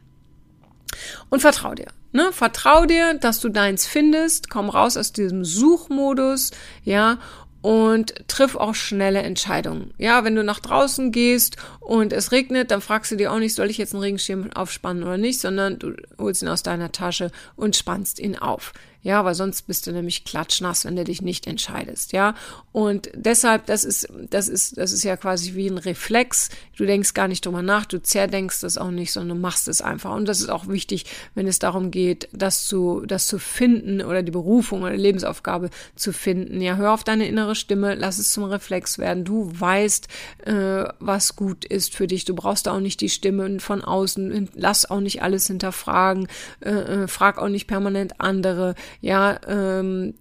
Und 1.31 1.41
vertrau 1.41 1.75
dir. 1.75 1.87
Ne? 2.13 2.33
Vertrau 2.33 2.85
dir, 2.85 3.15
dass 3.15 3.41
du 3.41 3.49
deins 3.49 3.87
findest. 3.87 4.51
Komm 4.51 4.69
raus 4.69 4.97
aus 4.97 5.13
diesem 5.13 5.45
Suchmodus, 5.45 6.51
ja, 6.85 7.19
und 7.63 8.27
triff 8.27 8.57
auch 8.57 8.75
schnelle 8.75 9.23
Entscheidungen. 9.23 9.95
Ja, 9.97 10.25
wenn 10.25 10.35
du 10.35 10.43
nach 10.43 10.59
draußen 10.59 11.13
gehst 11.13 11.57
und 11.79 12.13
es 12.13 12.33
regnet, 12.33 12.73
dann 12.73 12.81
fragst 12.81 13.13
du 13.13 13.17
dir 13.17 13.33
auch 13.33 13.39
nicht, 13.39 13.55
soll 13.55 13.71
ich 13.71 13.79
jetzt 13.79 13.95
einen 13.95 14.03
Regenschirm 14.03 14.51
aufspannen 14.53 15.05
oder 15.05 15.17
nicht, 15.17 15.41
sondern 15.41 15.79
du 15.79 15.95
holst 16.19 16.43
ihn 16.43 16.49
aus 16.49 16.65
deiner 16.65 16.91
Tasche 16.91 17.31
und 17.55 17.77
spannst 17.77 18.19
ihn 18.19 18.37
auf. 18.37 18.73
Ja, 19.05 19.25
weil 19.25 19.35
sonst 19.35 19.63
bist 19.63 19.89
du 19.89 19.93
nämlich 19.93 20.25
klatschnass, 20.25 20.85
wenn 20.85 20.95
du 20.95 21.03
dich 21.03 21.23
nicht 21.23 21.49
entscheidest. 21.49 22.13
Ja, 22.13 22.35
und 22.71 23.11
deshalb, 23.15 23.67
das 23.67 23.85
ist, 23.85 24.09
das 24.31 24.49
ist, 24.49 24.79
das 24.79 24.93
ist 24.93 25.03
ja 25.03 25.17
quasi 25.17 25.55
wie 25.55 25.67
ein 25.67 25.79
Reflex. 25.79 26.51
Du 26.77 26.87
denkst 26.87 27.13
gar 27.13 27.27
nicht 27.27 27.45
drüber 27.45 27.63
nach, 27.63 27.85
du 27.85 28.01
zerdenkst 28.01 28.61
das 28.63 28.79
auch 28.79 28.93
nicht, 28.93 29.13
sondern 29.13 29.37
du 29.37 29.43
machst 29.43 29.67
es 29.67 29.83
einfach. 29.83 30.15
Und 30.15 30.29
das 30.29 30.41
ist 30.41 30.51
auch 30.51 30.69
wichtig, 30.69 31.07
wenn 31.35 31.49
es 31.49 31.59
darum 31.59 31.91
geht, 31.91 32.29
das 32.33 32.65
zu, 32.69 33.03
das 33.05 33.27
zu 33.27 33.41
finden 33.41 34.03
oder 34.03 34.23
die 34.23 34.31
Berufung 34.31 34.83
oder 34.83 34.93
die 34.93 35.03
Lebensaufgabe 35.03 35.71
zu 35.97 36.13
finden. 36.13 36.61
Ja, 36.61 36.77
hör 36.77 36.93
auf 36.93 37.03
deine 37.03 37.27
innere 37.27 37.57
Stimme, 37.57 37.97
lass 37.97 38.19
es 38.19 38.31
zum 38.31 38.45
Reflex 38.45 38.99
werden. 38.99 39.25
Du 39.25 39.51
weißt, 39.53 40.07
äh, 40.45 40.85
was 41.01 41.35
gut 41.35 41.65
ist 41.65 41.97
für 41.97 42.07
dich. 42.07 42.25
Du 42.25 42.37
brauchst 42.37 42.69
auch 42.69 42.79
nicht 42.79 43.01
die 43.01 43.09
Stimmen 43.09 43.59
von 43.59 43.83
außen. 43.83 44.49
Lass 44.55 44.89
auch 44.89 45.01
nicht 45.01 45.23
alles 45.23 45.49
hinterfragen. 45.49 46.29
Äh, 46.61 46.71
äh, 46.71 47.09
frag 47.09 47.39
auch 47.39 47.49
nicht 47.49 47.67
permanent 47.67 48.21
andere 48.21 48.77
ja, 49.01 49.39
ähm, 49.47 50.15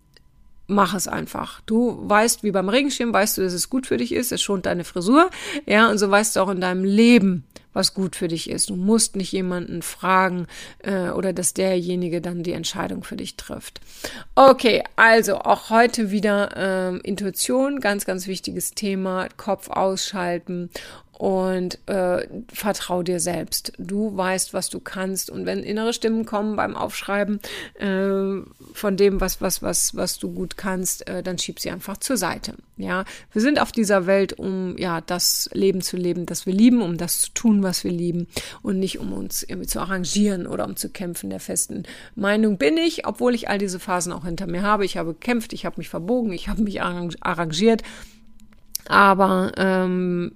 mach 0.67 0.93
es 0.95 1.07
einfach. 1.07 1.61
Du 1.65 1.97
weißt, 2.01 2.43
wie 2.43 2.51
beim 2.51 2.69
Regenschirm, 2.69 3.13
weißt 3.13 3.37
du, 3.37 3.41
dass 3.43 3.53
es 3.53 3.69
gut 3.69 3.87
für 3.87 3.97
dich 3.97 4.13
ist, 4.13 4.31
es 4.31 4.41
schont 4.41 4.65
deine 4.65 4.83
Frisur, 4.83 5.29
ja, 5.65 5.89
und 5.89 5.97
so 5.97 6.09
weißt 6.09 6.35
du 6.35 6.39
auch 6.39 6.49
in 6.49 6.61
deinem 6.61 6.83
Leben, 6.83 7.43
was 7.73 7.93
gut 7.93 8.15
für 8.15 8.27
dich 8.27 8.49
ist. 8.49 8.69
Du 8.69 8.75
musst 8.75 9.15
nicht 9.15 9.31
jemanden 9.31 9.81
fragen 9.81 10.47
äh, 10.79 11.09
oder 11.09 11.33
dass 11.33 11.53
derjenige 11.53 12.21
dann 12.21 12.43
die 12.43 12.51
Entscheidung 12.53 13.03
für 13.03 13.15
dich 13.15 13.35
trifft. 13.35 13.79
Okay, 14.35 14.83
also 14.95 15.37
auch 15.37 15.69
heute 15.69 16.11
wieder 16.11 16.51
ähm, 16.55 17.01
Intuition, 17.03 17.79
ganz, 17.79 18.05
ganz 18.05 18.27
wichtiges 18.27 18.71
Thema, 18.71 19.27
Kopf 19.37 19.69
ausschalten 19.69 20.69
und 21.21 21.77
äh, 21.87 22.27
vertrau 22.51 23.03
dir 23.03 23.19
selbst. 23.19 23.73
Du 23.77 24.17
weißt, 24.17 24.55
was 24.55 24.71
du 24.71 24.79
kannst 24.79 25.29
und 25.29 25.45
wenn 25.45 25.61
innere 25.61 25.93
Stimmen 25.93 26.25
kommen 26.25 26.55
beim 26.55 26.75
Aufschreiben 26.75 27.39
äh, 27.75 28.41
von 28.73 28.97
dem, 28.97 29.21
was 29.21 29.39
was 29.39 29.61
was 29.61 29.95
was 29.95 30.17
du 30.17 30.33
gut 30.33 30.57
kannst, 30.57 31.07
äh, 31.07 31.21
dann 31.21 31.37
schieb 31.37 31.59
sie 31.59 31.69
einfach 31.69 31.97
zur 31.97 32.17
Seite. 32.17 32.55
Ja, 32.75 33.05
wir 33.33 33.41
sind 33.43 33.61
auf 33.61 33.71
dieser 33.71 34.07
Welt, 34.07 34.33
um 34.33 34.75
ja 34.79 34.99
das 34.99 35.47
Leben 35.53 35.81
zu 35.81 35.95
leben, 35.95 36.25
das 36.25 36.47
wir 36.47 36.53
lieben, 36.53 36.81
um 36.81 36.97
das 36.97 37.21
zu 37.21 37.31
tun, 37.35 37.61
was 37.61 37.83
wir 37.83 37.91
lieben 37.91 38.25
und 38.63 38.79
nicht 38.79 38.97
um 38.97 39.13
uns 39.13 39.43
irgendwie 39.43 39.67
zu 39.67 39.79
arrangieren 39.79 40.47
oder 40.47 40.65
um 40.65 40.75
zu 40.75 40.89
kämpfen. 40.89 41.29
Der 41.29 41.39
festen 41.39 41.83
Meinung 42.15 42.57
bin 42.57 42.77
ich, 42.77 43.05
obwohl 43.05 43.35
ich 43.35 43.47
all 43.47 43.59
diese 43.59 43.79
Phasen 43.79 44.11
auch 44.11 44.25
hinter 44.25 44.47
mir 44.47 44.63
habe. 44.63 44.85
Ich 44.85 44.97
habe 44.97 45.13
gekämpft, 45.13 45.53
ich 45.53 45.67
habe 45.67 45.75
mich 45.77 45.89
verbogen, 45.89 46.33
ich 46.33 46.47
habe 46.47 46.63
mich 46.63 46.81
arrangiert. 46.81 47.83
Aber 48.87 49.51
ähm, 49.57 50.31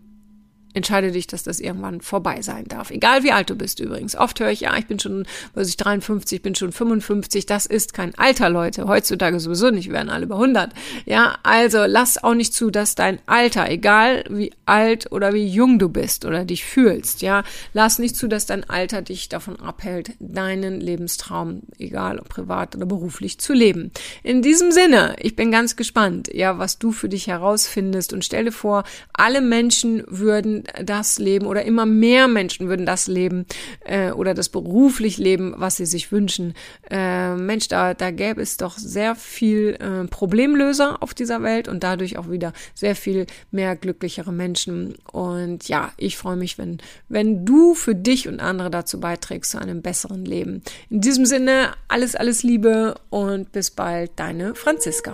entscheide 0.76 1.12
dich, 1.12 1.28
dass 1.28 1.44
das 1.44 1.60
irgendwann 1.60 2.02
vorbei 2.02 2.42
sein 2.42 2.66
darf. 2.68 2.92
Egal 2.92 3.24
wie 3.24 3.32
alt 3.32 3.50
du 3.50 3.56
bist 3.56 3.80
übrigens. 3.80 4.16
Oft 4.16 4.40
höre 4.40 4.52
ich, 4.52 4.62
ja, 4.62 4.78
ich 4.78 4.88
bin 4.88 5.00
schon, 5.00 5.26
weiß 5.54 5.70
ich, 5.70 5.78
53, 5.78 6.42
bin 6.42 6.54
schon 6.54 6.72
55. 6.72 7.46
Das 7.46 7.66
ist 7.66 7.94
kein 7.94 8.14
Alter, 8.16 8.50
Leute. 8.50 8.88
Heutzutage 8.88 9.40
sowieso 9.40 9.72
nicht, 9.72 9.88
wir 9.88 9.94
werden 9.94 10.10
alle 10.10 10.26
über 10.26 10.36
100. 10.36 10.74
Ja, 11.06 11.38
also 11.44 11.86
lass 11.86 12.22
auch 12.22 12.34
nicht 12.34 12.54
zu, 12.54 12.72
dass 12.72 12.96
dein 12.96 13.20
Alter, 13.26 13.70
egal 13.70 14.26
wie 14.30 14.52
alt 14.66 15.12
oder 15.12 15.34
wie 15.34 15.48
jung 15.48 15.80
du 15.80 15.90
bist 15.90 16.26
oder 16.26 16.44
dich 16.44 16.66
fühlst, 16.66 17.22
ja, 17.22 17.44
lass 17.74 18.00
nicht 18.00 18.16
zu, 18.16 18.28
dass 18.28 18.46
dein 18.46 18.70
Alter 18.70 19.02
dich 19.02 19.30
davon 19.30 19.60
abhält, 19.60 20.12
deinen 20.20 20.82
Lebenstraum, 20.82 21.62
egal 21.80 22.20
ob 22.20 22.28
privat 22.28 22.76
oder 22.76 22.86
beruflich, 22.86 23.40
zu 23.40 23.54
leben. 23.54 23.92
In 24.24 24.42
diesem 24.42 24.72
Sinne, 24.72 25.16
ich 25.20 25.36
bin 25.36 25.52
ganz 25.52 25.78
gespannt, 25.78 26.30
ja, 26.34 26.58
was 26.60 26.80
du 26.80 26.92
für 26.92 27.08
dich 27.08 27.28
herausfindest 27.28 28.12
und 28.12 28.26
stell 28.26 28.46
dir 28.46 28.52
vor, 28.52 28.84
alle 29.14 29.40
Menschen 29.40 30.04
würden 30.08 30.65
das 30.84 31.20
leben 31.20 31.46
oder 31.46 31.64
immer 31.64 31.86
mehr 31.86 32.28
Menschen 32.28 32.68
würden 32.68 32.86
das 32.86 33.08
leben 33.08 33.46
äh, 33.86 34.12
oder 34.12 34.34
das 34.34 34.50
beruflich 34.50 35.18
leben, 35.18 35.54
was 35.58 35.78
sie 35.78 35.86
sich 35.86 36.12
wünschen. 36.12 36.54
Äh, 36.90 37.36
Mensch, 37.36 37.68
da, 37.68 37.94
da 37.94 38.12
gäbe 38.12 38.42
es 38.42 38.58
doch 38.58 38.78
sehr 38.78 39.16
viel 39.16 39.78
äh, 39.80 40.08
Problemlöser 40.08 41.02
auf 41.02 41.14
dieser 41.14 41.44
Welt 41.44 41.68
und 41.68 41.84
dadurch 41.84 42.18
auch 42.18 42.30
wieder 42.30 42.54
sehr 42.74 42.96
viel 42.96 43.26
mehr 43.52 43.76
glücklichere 43.76 44.32
Menschen. 44.32 44.96
Und 45.12 45.68
ja, 45.68 45.92
ich 45.98 46.18
freue 46.18 46.38
mich, 46.38 46.58
wenn, 46.58 46.78
wenn 47.10 47.46
du 47.46 47.74
für 47.74 47.96
dich 47.96 48.28
und 48.28 48.40
andere 48.40 48.70
dazu 48.70 49.00
beiträgst 49.00 49.52
zu 49.52 49.60
einem 49.60 49.82
besseren 49.82 50.26
Leben. 50.26 50.62
In 50.90 51.02
diesem 51.02 51.26
Sinne, 51.26 51.72
alles, 51.88 52.16
alles 52.16 52.44
Liebe 52.44 52.96
und 53.10 53.52
bis 53.52 53.72
bald, 53.72 54.12
deine 54.16 54.56
Franziska. 54.56 55.14